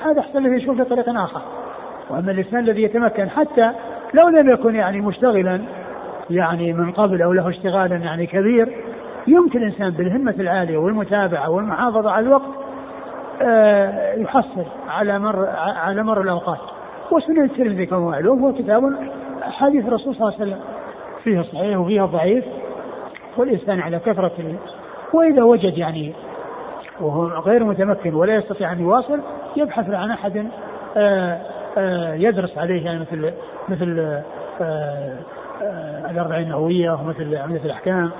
[0.06, 1.42] هذا أحسن له يشوف طريق آخر.
[2.10, 3.72] وأما الإنسان الذي يتمكن حتى
[4.14, 5.62] لو لم يكن يعني مشتغلا
[6.30, 8.70] يعني من قبل أو له اشتغالا يعني كبير
[9.28, 12.67] يمكن الإنسان بالهمة العالية والمتابعة والمحافظة على الوقت
[14.22, 16.60] يحصل على مر على مر الأوقات.
[17.12, 18.94] وسنن الترمذي كما معلوم هو كتاب
[19.48, 20.60] احاديث الرسول صلى الله عليه وسلم.
[21.24, 22.46] فيها الصحيح وفيها الضعيف
[23.38, 24.56] والإنسان على كثرة
[25.14, 26.14] وإذا وجد يعني
[27.00, 29.20] وهو غير متمكن ولا يستطيع أن يواصل
[29.56, 30.48] يبحث عن أحد
[30.98, 31.42] آه،
[31.78, 33.34] آه، يدرس عليه يعني مثل
[33.70, 34.22] مثل
[36.10, 38.12] الأربعين النووية ومثل عملية الأحكام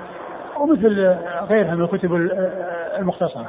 [0.60, 1.14] ومثل
[1.48, 2.14] غيرها من الكتب
[2.98, 3.46] المختصرة.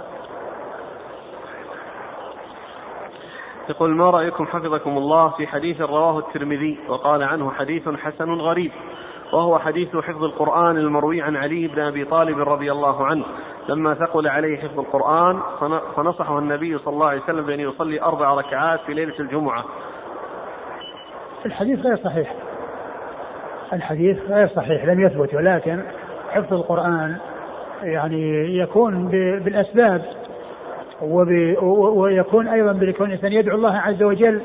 [3.70, 8.72] يقول ما رأيكم حفظكم الله في حديث رواه الترمذي وقال عنه حديث حسن غريب
[9.34, 13.26] وهو حديث حفظ القرآن المروي عن علي بن أبي طالب رضي الله عنه.
[13.70, 15.40] لما ثقل عليه حفظ القرآن
[15.96, 19.66] فنصحه النبي صلى الله عليه وسلم بأن يصلي أربع ركعات في ليلة الجمعة.
[21.46, 22.34] الحديث غير صحيح.
[23.74, 25.84] الحديث غير صحيح لم يثبت ولكن
[26.30, 27.18] حفظ القرآن
[27.84, 29.08] يعني يكون
[29.44, 30.19] بالأسباب.
[31.02, 33.34] ويكون أيضا بكون الإنسان.
[33.34, 34.42] يدعو الله عز وجل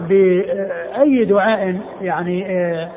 [0.00, 2.88] بأي دعاء يعني آه،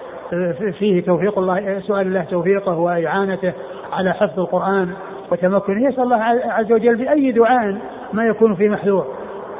[0.80, 3.54] فيه توفيق الله سؤال الله توفيقه وإعانته
[3.92, 4.90] على حفظ القرآن
[5.32, 7.78] وتمكنه يسأل الله عز وجل بأي دعاء
[8.14, 9.06] ما يكون فيه محذور.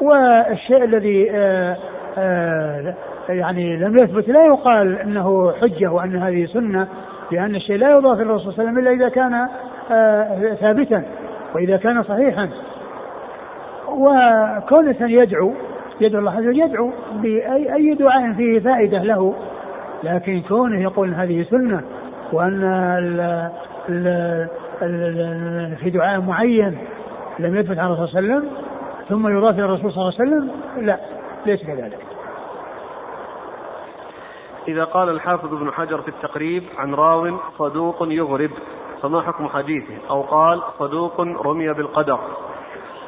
[0.00, 1.76] والشيء الذي آه،
[2.18, 2.94] آه،
[3.28, 6.88] يعني لم يثبت لا يقال إنه حجة وأن هذه سنة
[7.32, 9.48] لأن الشيء لا يضاف الرسول صلى الله عليه وسلم إلا إذا كان
[10.60, 11.04] ثابتا
[11.54, 12.48] وإذا كان صحيحا.
[13.92, 15.54] وكون الانسان يدعو
[16.00, 19.34] يدعو الله عز وجل يدعو بأي أي دعاء فيه فائدة له
[20.02, 21.82] لكن كونه يقول هذه سنة
[22.32, 22.64] وأن
[22.98, 23.50] ال
[24.82, 26.78] ال في دعاء معين
[27.38, 28.50] لم يثبت عن الرسول صلى الله عليه وسلم
[29.08, 30.50] ثم يضاف إلى الرسول صلى الله عليه وسلم
[30.86, 31.00] لا
[31.46, 31.98] ليس كذلك.
[34.68, 38.50] إذا قال الحافظ ابن حجر في التقريب عن راو صدوق يغرب
[39.02, 42.18] فما حكم حديثه؟ أو قال صدوق رمي بالقدر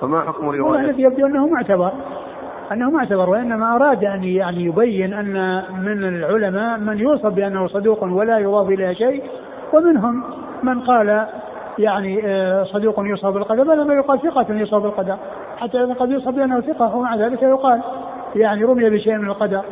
[0.02, 1.92] فما حكم روايته؟ الذي يبدو أنه معتبر
[2.72, 8.38] أنه معتبر وإنما أراد أن يعني يبين أن من العلماء من يوصف بأنه صدوق ولا
[8.38, 9.22] يضاف إليه شيء
[9.72, 10.24] ومنهم
[10.62, 11.26] من قال
[11.78, 15.16] يعني آه، صدوق يوصف بالقدر بل ما يقال ثقة يوصف بالقدر
[15.56, 17.80] حتى قد يوصف بأنه ثقة ومع ذلك يقال
[18.36, 19.62] يعني رمي بشيء من القدر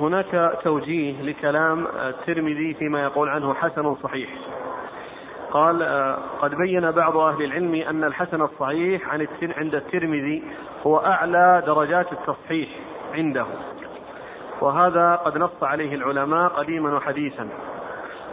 [0.00, 4.30] هناك توجيه لكلام الترمذي فيما يقول عنه حسن صحيح.
[5.50, 5.82] قال
[6.40, 10.42] قد بين بعض أهل العلم أن الحسن الصحيح عن عند الترمذي
[10.86, 12.68] هو أعلى درجات التصحيح
[13.14, 13.46] عنده.
[14.60, 17.48] وهذا قد نص عليه العلماء قديما وحديثا.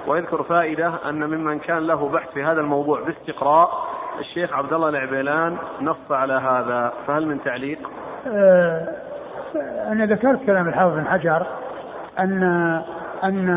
[0.07, 3.87] ويذكر فائدة أن ممن كان له بحث في هذا الموضوع باستقراء
[4.19, 6.93] الشيخ عبد الله العبيلان نص على هذا.
[7.07, 7.89] فهل من تعليق؟
[8.27, 9.16] أه
[9.91, 11.47] أنا ذكرت كلام الحافظ بن حجر
[12.19, 12.43] أن
[13.23, 13.49] أن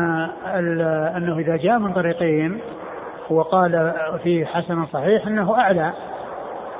[1.17, 2.59] أنه إذا جاء من طريقين
[3.29, 5.93] وقال في حسن صحيح أنه أعلى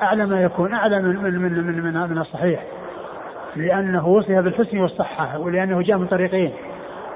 [0.02, 2.64] أعلى ما يكون أعلى من من من من, من, من الصحيح.
[3.56, 6.52] لأنه وصف بالحسن والصحة ولأنه جاء من طريقين.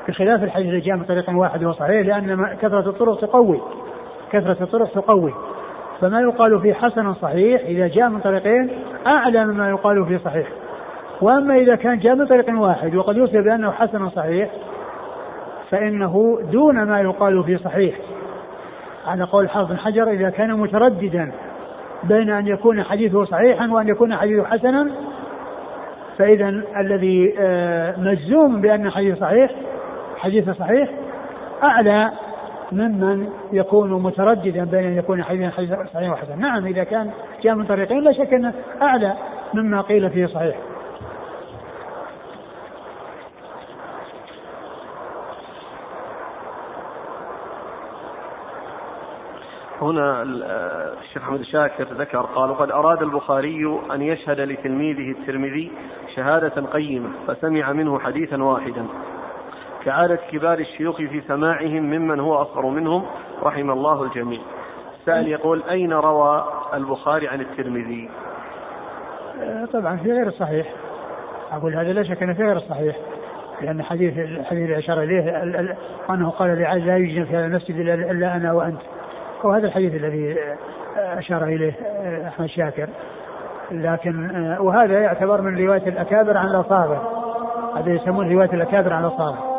[0.09, 3.61] بخلاف الحديث الذي جاء من طريق واحد وهو صحيح لأن كثرة الطرق تقوي.
[4.33, 5.35] كثرة الطرق تقوي.
[6.01, 8.71] فما يقال في حسن صحيح إذا جاء من طريقين
[9.07, 10.49] أعلى مما يقال في صحيح.
[11.21, 14.51] وأما إذا كان جاء من طريق واحد وقد يوصف بأنه حسن صحيح
[15.71, 17.95] فإنه دون ما يقال في صحيح
[19.07, 21.33] على قول حافظ بن حجر إذا كان مترددا
[22.05, 24.91] بين أن يكون حديثه صحيحا وأن يكون حديثه حسنا
[26.19, 29.51] فإذا الذي آه، مجزوم بأن حديث صحيح
[30.17, 30.91] حديثه صحيح
[31.63, 32.11] أعلى
[32.73, 37.11] ممن يكون مترددا بين أن يكون حديثا صحيح وحسن، نعم إذا كان
[37.43, 38.53] جاء من طريقين لا شك أنه
[38.83, 39.15] أعلى
[39.55, 40.57] مما قيل فيه صحيح.
[49.87, 50.23] هنا
[51.03, 55.73] الشيخ أحمد شاكر ذكر قال وقد أراد البخاري أن يشهد لتلميذه الترمذي
[56.15, 58.87] شهادة قيمة فسمع منه حديثا واحدا.
[59.85, 63.07] كعادة كبار الشيوخ في سماعهم ممن هو أصغر منهم
[63.43, 64.41] رحم الله الجميع.
[65.07, 68.11] سأل يقول أين روى البخاري عن الترمذي؟
[69.73, 70.67] طبعا في غير الصحيح
[71.53, 72.97] أقول هذا لا شك أنه في غير الصحيح
[73.63, 75.43] لأن حديث الحديث اللي أشار إليه
[76.11, 78.81] أنه قال لعل لا يوجد في هذا المسجد إلا أنا وأنت.
[79.47, 80.37] وهذا الحديث الذي
[80.97, 81.73] أشار إليه
[82.29, 82.89] أحمد شاكر.
[83.71, 84.31] لكن
[84.61, 86.99] وهذا يعتبر من رواية الأكابر عن الأصابع.
[87.77, 89.56] هذا يسمون رواية الأكابر عن الأصابع.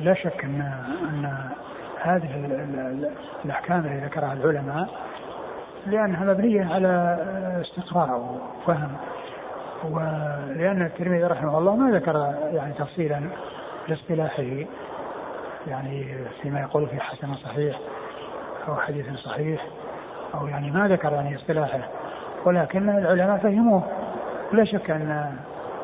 [0.00, 0.60] لا شك ان
[1.08, 1.48] أن
[2.00, 2.30] هذه
[3.44, 4.88] الأحكام اللي ذكرها العلماء
[5.86, 7.18] لانها مبنيه على
[7.60, 8.92] استقراء وفهم
[9.90, 13.20] ولأن الترمذي رحمه الله ما ذكر يعني تفصيلا
[13.88, 14.42] لاصطلاحه
[15.66, 16.06] يعني
[16.42, 17.78] فيما يقول في حسن صحيح
[18.68, 19.66] أو حديث صحيح
[20.34, 21.88] أو يعني ما ذكر يعني اصطلاحه.
[22.44, 23.82] ولكن العلماء فهموه.
[24.52, 25.36] لا شك ان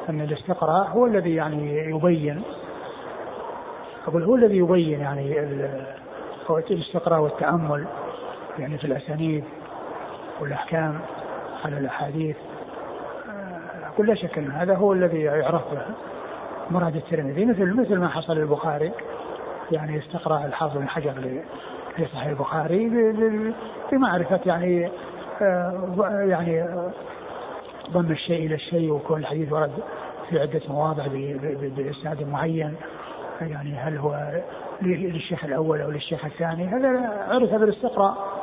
[0.09, 2.43] أن الاستقراء هو الذي يعني يبين
[4.09, 5.41] أقول هو الذي يبين يعني
[6.51, 7.87] الاستقراء والتأمل
[8.59, 9.45] يعني في الأسانيد
[10.41, 11.01] والأحكام
[11.65, 12.37] على الأحاديث.
[13.95, 15.83] أقول لا شك أن هذا هو الذي يعرف به
[16.71, 17.45] مراد الترمذي.
[17.45, 18.93] مثل مثل ما حصل للبخاري.
[19.73, 21.13] يعني استقرأ الحافظ بن حجر
[21.97, 22.89] في صحيح البخاري
[23.93, 24.91] بمعرفة يعني
[25.43, 26.65] آه، يعني
[27.91, 29.73] ضم الشيء إلى الشيء وكون الحديث ورد
[30.31, 31.07] في عدة مواضع
[31.77, 32.75] بإسناد معين.
[33.41, 34.41] يعني هل هو
[34.83, 38.39] للشيخ الأول أو للشيخ الثاني هذا عرف بالاستقراء.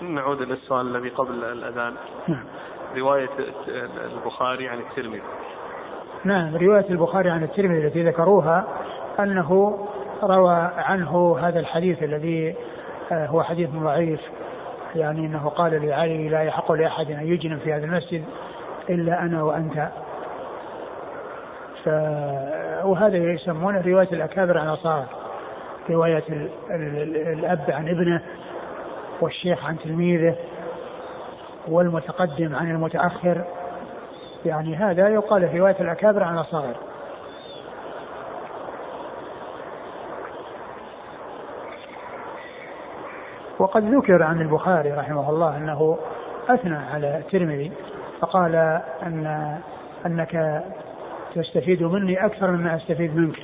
[0.00, 1.94] نعود إلى السؤال الذي قبل الأذان.
[2.28, 2.44] نعم.
[2.96, 3.28] رواية
[4.04, 5.22] البخاري عن الترمذي.
[6.24, 8.66] نعم رواية البخاري عن الترمذي التي ذكروها
[9.20, 9.78] أنه
[10.22, 12.54] روى عنه هذا الحديث الذي
[13.12, 14.20] آه، هو حديث ضعيف.
[14.94, 18.24] يعني إنه قال لعلي لا يحق لأحد أن يجنم في هذا المسجد
[18.90, 19.88] إلا أنا وأنت.
[21.86, 21.88] ف
[22.84, 25.06] وهذا يسمونه رواية الأكابر عن الاصاغر
[25.90, 26.24] رواية
[27.32, 28.22] الأب عن ابنه
[29.20, 30.36] والشيخ عن تلميذه
[31.68, 33.44] والمتقدم عن المتأخر.
[34.44, 36.76] يعني هذا يقال في رواية الأكابر عن الاصاغر
[43.58, 45.98] وقد ذكر عن البخاري رحمه الله أنه
[46.48, 47.72] أثنى على الترمذي
[48.20, 48.54] فقال
[49.02, 49.56] أن
[50.06, 50.64] أنك
[51.36, 53.36] تستفيد مني أكثر مما أستفيد منك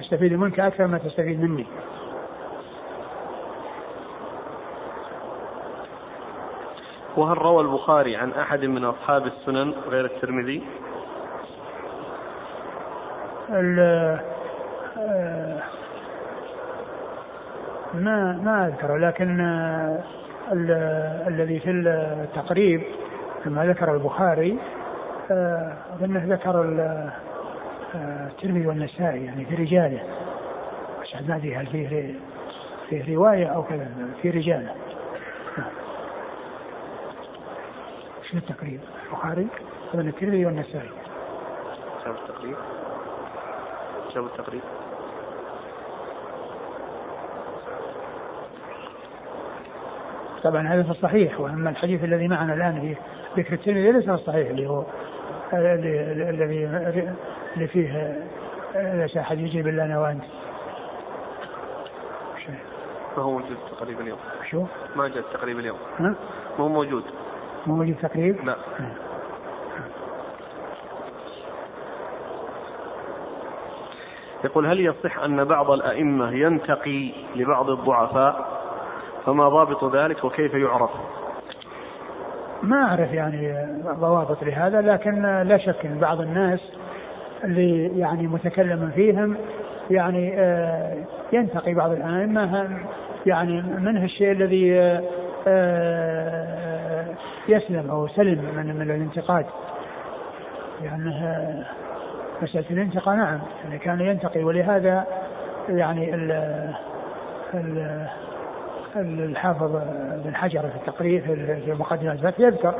[0.00, 1.66] أستفيد منك أكثر ما تستفيد مني
[7.16, 10.62] وهل روى البخاري عن أحد من أصحاب السنن غير الترمذي؟
[17.94, 19.40] ما ما اذكره لكن
[21.28, 22.82] الذي في التقريب
[23.46, 24.58] كما ذكر البخاري
[25.30, 30.00] آه، اظنه ذكر آه، الترمذي والنسائي يعني في رجاله.
[31.02, 32.14] بس ما أدري هل فيه
[32.88, 33.88] فيه رواية أو كذا
[34.22, 34.74] في رجاله.
[35.58, 35.70] نعم.
[38.30, 39.46] شو التقريب؟ البخاري
[39.94, 40.90] اظن الترمذي والنسائي؟
[42.00, 42.56] كتاب التقريب؟
[44.10, 44.62] كتاب التقريب؟
[50.42, 52.96] طبعا هذا في الصحيح وأما الحديث الذي معنا الآن في
[53.40, 54.84] ذكر الترمذي ليس في الصحيح اللي هو
[55.52, 56.66] الذي
[57.56, 58.16] اللي فيه
[58.74, 60.24] ليس أحد يجيب إلا أنا وأنت
[63.16, 64.18] ما هو موجود تقريبا اليوم
[64.50, 64.64] شو؟
[64.96, 66.14] ما جاء تقريبا اليوم ها؟
[66.58, 67.04] مو موجود
[67.66, 68.56] مو موجود تقريب؟ لا
[74.44, 78.55] يقول هل يصح أن بعض الأئمة ينتقي لبعض الضعفاء
[79.26, 80.90] فما ضابط ذلك وكيف يعرف؟
[82.62, 83.66] ما أعرف يعني
[84.00, 86.60] ضوابط لهذا لكن لا شك أن بعض الناس
[87.44, 89.36] اللي يعني متكلم فيهم
[89.90, 90.96] يعني آه،
[91.32, 92.78] ينتقي بعض الأئمة
[93.26, 94.80] يعني منه الشيء الذي
[95.48, 97.06] آه،
[97.48, 99.46] يسلم أو سلم من من الانتقاد.
[100.82, 101.64] لأنه
[102.42, 105.06] مسألة الانتقاء نعم يعني كان ينتقي ولهذا
[105.68, 106.32] يعني ال
[107.54, 108.06] ال
[109.00, 109.76] الحافظ
[110.24, 111.20] بن حجر في التقرير
[111.64, 112.74] في مقدمة الفتح يذكر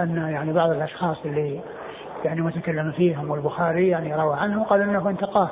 [0.00, 1.60] أن يعني بعض الأشخاص اللي
[2.24, 5.50] يعني متكلم فيهم والبخاري يعني روى عنه قال أنه انتقاه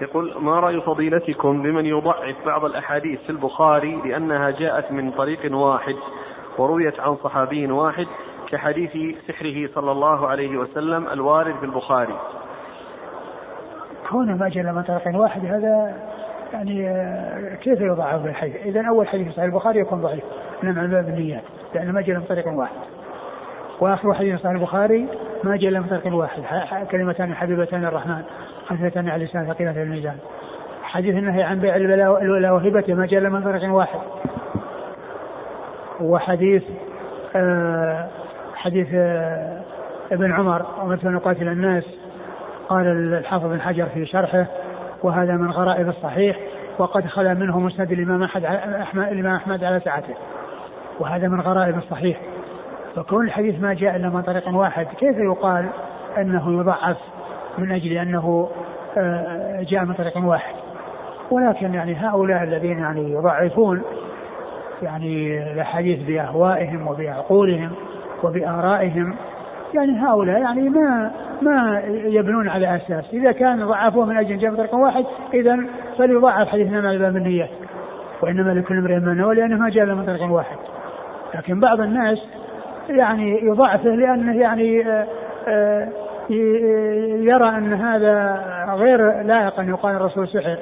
[0.00, 5.96] يقول ما رأي فضيلتكم بمن يضعف بعض الأحاديث في البخاري لأنها جاءت من طريق واحد
[6.58, 8.06] ورويت عن صحابي واحد
[8.48, 12.16] كحديث سحره صلى الله عليه وسلم الوارد في البخاري؟
[14.10, 15.94] كونه ما جاء من طريق واحد هذا
[16.52, 20.24] يعني آه، كيف يضعف بالحديث؟ اذا أول حديث صحيح البخاري يكون ضعيف
[20.62, 21.42] من عن باب النيات
[21.74, 22.76] لأنه ما جاء من طريق واحد.
[23.80, 25.08] وآخر حديث صحيح البخاري
[25.44, 26.42] ما جاء من طريق واحد
[26.90, 28.22] كلمتان حبيبتان الرحمن
[28.66, 30.16] خفيفتان على لسان ثقيلة الميزان.
[30.82, 34.00] حديث النهي عن بيع الولاء وهبته ما جاء من طريق واحد.
[36.00, 36.62] وحديث
[37.36, 38.08] آه
[38.54, 39.60] حديث آه
[40.12, 41.84] ابن عمر ومثل نقاتل الناس
[42.68, 44.46] قال الحافظ بن حجر في شرحه
[45.02, 46.36] وهذا من غرائب الصحيح
[46.78, 48.44] وقد خلا منه مسند الإمام أحمد
[48.94, 50.14] الإمام أحمد على سعته
[51.00, 52.20] وهذا من غرائب الصحيح.
[52.96, 55.68] فكون الحديث ما جاء إلا من طريق واحد كيف يقال
[56.18, 56.96] أنه يضعف
[57.58, 58.48] من أجل أنه
[58.98, 60.54] آه، جاء من طريق واحد؟
[61.30, 63.82] ولكن يعني هؤلاء الذين يعني يضعفون
[64.82, 67.70] يعني الاحاديث بأهوائهم وبعقولهم
[68.22, 69.16] وبآرائهم
[69.74, 71.10] يعني هؤلاء يعني ما
[71.42, 75.04] ما يبنون على أساس، إذا كان ضعفوه من أجل جاب طريق واحد
[75.34, 75.58] اذا
[75.98, 77.48] فليضعف حديثنا على باب النية.
[78.22, 80.56] وإنما لكل امرئ ما نوى لأنه ما جاء من طريق واحد.
[81.34, 82.18] لكن بعض الناس
[82.88, 84.84] يعني يضعفه لأنه يعني
[85.48, 85.88] آه،
[87.20, 88.44] يرى أن هذا
[88.74, 90.58] غير لائق أن يقال الرسول سحر.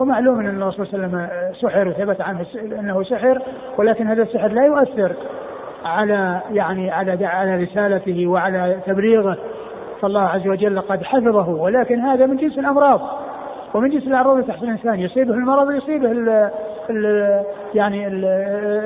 [0.00, 2.46] ومعلوم أن الرسول صلى الله عليه وسلم سحر وثبت عنه
[2.80, 3.42] أنه سحر
[3.78, 5.12] ولكن هذا السحر لا يؤثر.
[5.84, 9.36] على يعني على على رسالته وعلى تبليغه.
[10.00, 13.00] فالله عز وجل قد حفظه ولكن هذا من جنس الأمراض.
[13.74, 16.50] ومن جنس الاعراض اللي تحت الإنسان يصيبه المرض ويصيبه ال
[16.90, 18.24] ال يعني ال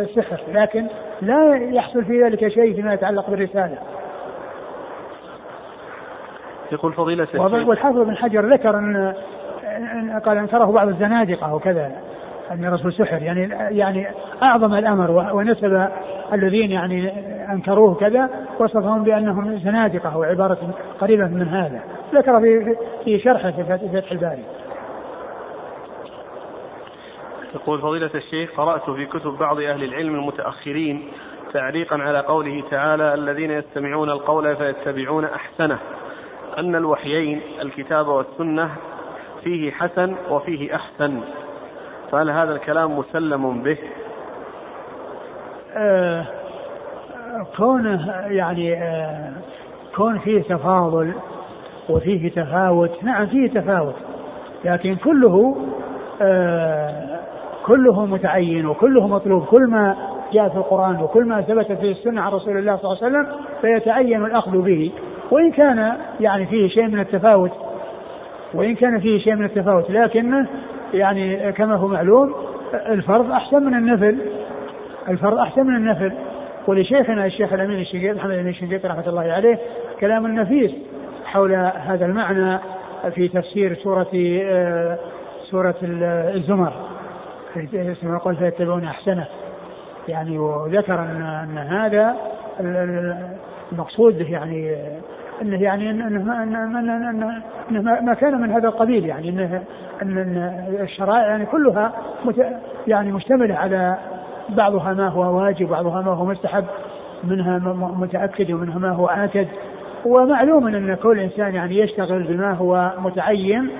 [0.00, 0.86] السحر لكن
[1.22, 3.78] لا يحصل في ذلك شيء فيما يتعلق بالرسالة.
[6.72, 7.40] يقول فضيلة الشيخ.
[7.40, 9.14] والحافظ بن حجر ذكر أن
[10.24, 11.92] قال انكره بعض الزنادقة وكذا.
[12.50, 13.22] أن الرسول سحر.
[13.22, 13.40] يعني
[13.78, 14.06] يعني
[14.42, 15.88] أعظم الأمر ونسب
[16.32, 17.12] الذين يعني
[17.52, 20.58] أنكروه كذا وصفهم بأنهم زنادقة أو عباره
[21.00, 21.80] قريبة من هذا.
[22.14, 24.44] ذكر في في شرحه في فتح الباري.
[27.54, 31.08] يقول فضيلة الشيخ قرأت في كتب بعض أهل العلم المتأخرين
[31.52, 35.78] تعليقا على قوله تعالى الذين يستمعون القول فيتبعون أحسنه.
[36.58, 38.70] أن الوحيين الكتاب والسنة
[39.44, 41.20] فيه حسن وفيه أحسن.
[42.12, 43.78] فهل هذا الكلام مسلم به؟
[45.76, 46.24] آه
[47.56, 49.32] كونه يعني آه
[49.96, 51.12] كون فيه تفاضل
[51.88, 53.04] وفيه تفاوت.
[53.04, 53.94] نعم فيه تفاوت
[54.64, 55.56] لكن كله
[56.22, 57.18] آه
[57.66, 59.44] كله متعين وكله مطلوب.
[59.44, 59.96] كل ما
[60.32, 63.36] جاء في القرآن وكل ما ثبت في السنة عن رسول الله صلى الله عليه وسلم
[63.60, 64.92] فيتعين الأخذ به.
[65.30, 67.52] وإن كان يعني فيه شيء من التفاوت
[68.54, 70.46] وإن كان فيه شيء من التفاوت لكنه
[70.94, 72.34] يعني كما هو معلوم
[72.74, 74.18] الفرض أحسن من النفل.
[75.08, 76.12] الفرض أحسن من النفل.
[76.66, 79.58] ولشيخنا الشيخ الأمين الشنقيطي محمد الأمين الشنقيطي رحمة الله عليه
[80.00, 80.70] كلام نفيس
[81.24, 82.58] حول هذا المعنى
[83.14, 84.98] في تفسير سورة آه،
[85.50, 86.72] سورة الزمر.
[88.02, 89.26] كما قلت فيتبعون أحسنه.
[90.08, 92.16] يعني وذكر أن, هذا
[93.72, 94.76] المقصود يعني
[95.42, 96.06] إنه يعني انه
[96.42, 96.42] إنه,
[97.10, 99.62] إنه, إنه ما كان من هذا القبيل يعني انه
[100.02, 100.18] ان
[100.80, 101.92] الشرائع يعني كلها
[102.86, 103.96] يعني مشتملة على
[104.48, 106.64] بعضها ما هو واجب وبعضها ما هو مستحب
[107.24, 107.58] منها
[107.98, 109.46] متأكد ومنها ما هو آكد
[110.06, 113.70] ومعلوم إن كل إنسان يعني يشتغل بما هو متعين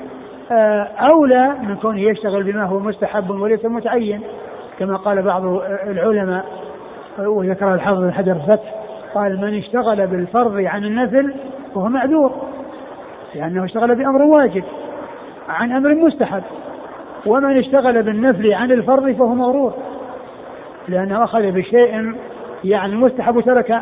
[0.52, 4.20] آه، أولى من كونه يشتغل بما هو مستحب وليس متعين.
[4.78, 5.44] كما قال بعض
[5.86, 6.44] العلماء
[7.18, 8.74] وذكر الحافظ الحجر الفتح
[9.14, 11.34] قال من اشتغل بالفرض عن النفل
[11.74, 12.32] فهو معذور
[13.34, 14.64] لأنه اشتغل بأمر واجب
[15.48, 16.42] عن أمر مستحب.
[17.26, 19.74] ومن اشتغل بالنفل عن الفرض فهو مغرور
[20.88, 22.14] لأنه أخذ بشيء
[22.64, 23.80] يعني مستحب وترك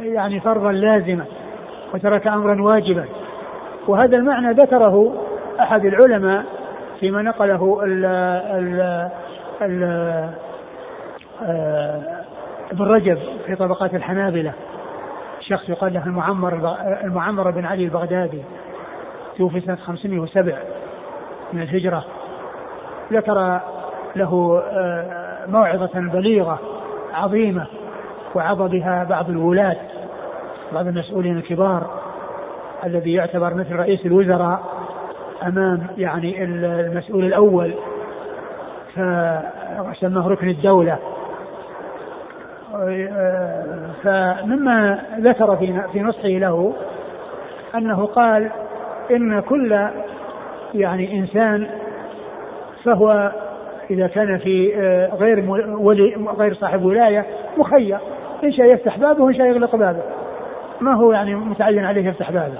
[0.00, 1.24] يعني فرضا لازما
[1.94, 3.04] وترك أمرا واجبا.
[3.88, 5.14] وهذا المعنى ذكره
[5.60, 6.44] أحد العلماء
[7.00, 8.04] فيما نقله ال
[8.54, 9.08] ال
[9.62, 9.82] ال
[11.42, 12.23] آه،
[12.72, 14.52] ابن رجب في طبقات الحنابلة.
[15.40, 18.42] شخص يقال له المعمر المعمر بن علي البغدادي.
[19.38, 20.58] توفي سنة 507
[21.52, 22.04] من الهجرة.
[23.12, 23.60] ذكر
[24.16, 26.58] له آه، موعظة بليغة
[27.14, 27.66] عظيمة
[28.34, 29.76] وعظ بها بعض الولاة
[30.72, 31.90] بعض المسؤولين الكبار
[32.84, 34.60] الذي يعتبر مثل رئيس الوزراء
[35.42, 37.74] أمام يعني المسؤول الأول
[38.92, 40.98] فسماه ركن الدولة.
[44.02, 46.72] فمما ذكر في في نصحه له
[47.74, 48.50] أنه قال
[49.10, 49.88] إن كل
[50.74, 51.66] يعني إنسان
[52.84, 53.32] فهو
[53.90, 57.26] إذا كان في آه، غير ولي غير صاحب ولاية
[57.58, 57.98] مخير
[58.44, 60.02] إن شاء يفتح بابه وإن شاء يغلق بابه.
[60.80, 62.58] ما هو يعني متعين عليه يفتح بابه؟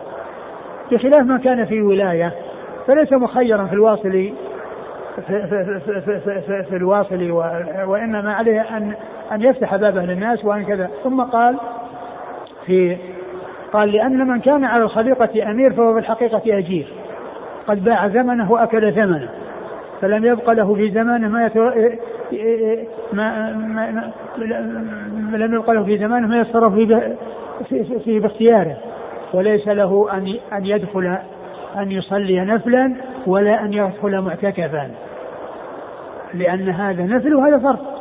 [0.92, 2.32] بخلاف ما كان في ولاية
[2.86, 4.32] فليس مخيرا في الواصل في,
[5.26, 7.30] في, في, في, في, في الواصل
[7.86, 8.94] وإنما عليه أن
[9.32, 10.90] أن يفتح بابه للناس وأن كذا.
[11.04, 11.56] ثم قال
[12.66, 12.96] في
[13.72, 16.86] قال لأن من كان على الخليقة أمير فهو في الحقيقة أجير.
[17.66, 19.28] قد باع زمنه وأكل ثمنه
[20.00, 21.70] فلم يبق له في زمانه ما, يتو...
[23.12, 23.52] ما...
[23.52, 23.90] ما...
[23.90, 25.36] ما...
[25.36, 27.98] لم يبق له في زمانه ما يتصرف في...
[28.04, 28.20] في...
[28.20, 28.76] باختياره.
[29.34, 31.18] وليس له أن أن يدخل
[31.76, 32.94] أن يصلي نفلا
[33.26, 34.90] ولا أن يدخل معتكفا.
[36.34, 37.93] لأن هذا نفل وهذا فرض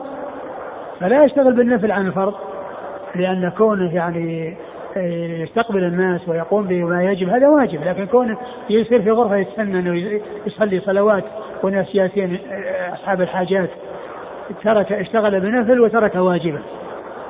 [0.99, 2.33] فلا يشتغل بالنفل عن الفرض
[3.15, 4.57] لأن كونه يعني
[4.97, 8.37] آه، يستقبل الناس ويقوم بما يجب هذا واجب لكن كونه
[8.69, 11.23] يصير في غرفة يتسنن ويصلي صلوات
[11.63, 13.69] وناس يأتين آه، أصحاب الحاجات
[14.63, 16.59] ترك اشتغل بنفل وترك واجبا.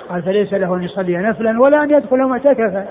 [0.09, 2.85] قال فليس له أن يصلي نفلا ولا أن يدخل معتكفا.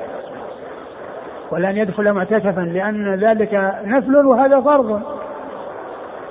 [1.50, 5.02] ولا أن يدخل معتكفا لأن ذلك نفل وهذا فرض.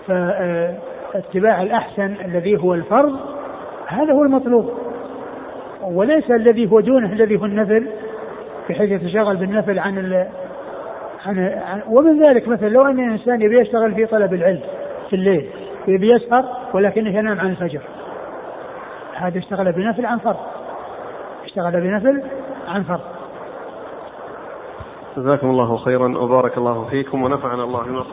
[0.07, 3.19] فاتباع الأحسن الذي هو الفرض
[3.91, 4.69] هذا هو المطلوب.
[5.81, 7.87] وليس الذي هو دونه الذي هو النفل
[8.69, 10.27] بحيث يتشغل بالنفل عن ال
[11.25, 14.61] عن, عن ومن ذلك مثلا لو أن الإنسان يبي يشتغل في طلب العلم
[15.09, 15.49] في الليل
[15.87, 17.81] يبي يسهر ولكنه ينام عن الفجر.
[19.15, 20.39] هذا اشتغل بنفل عن فرض.
[21.45, 22.23] اشتغل بنفل
[22.67, 23.01] عن فرض.
[25.17, 28.03] جزاكم الله خيرا وبارك الله فيكم ونفعنا الله بما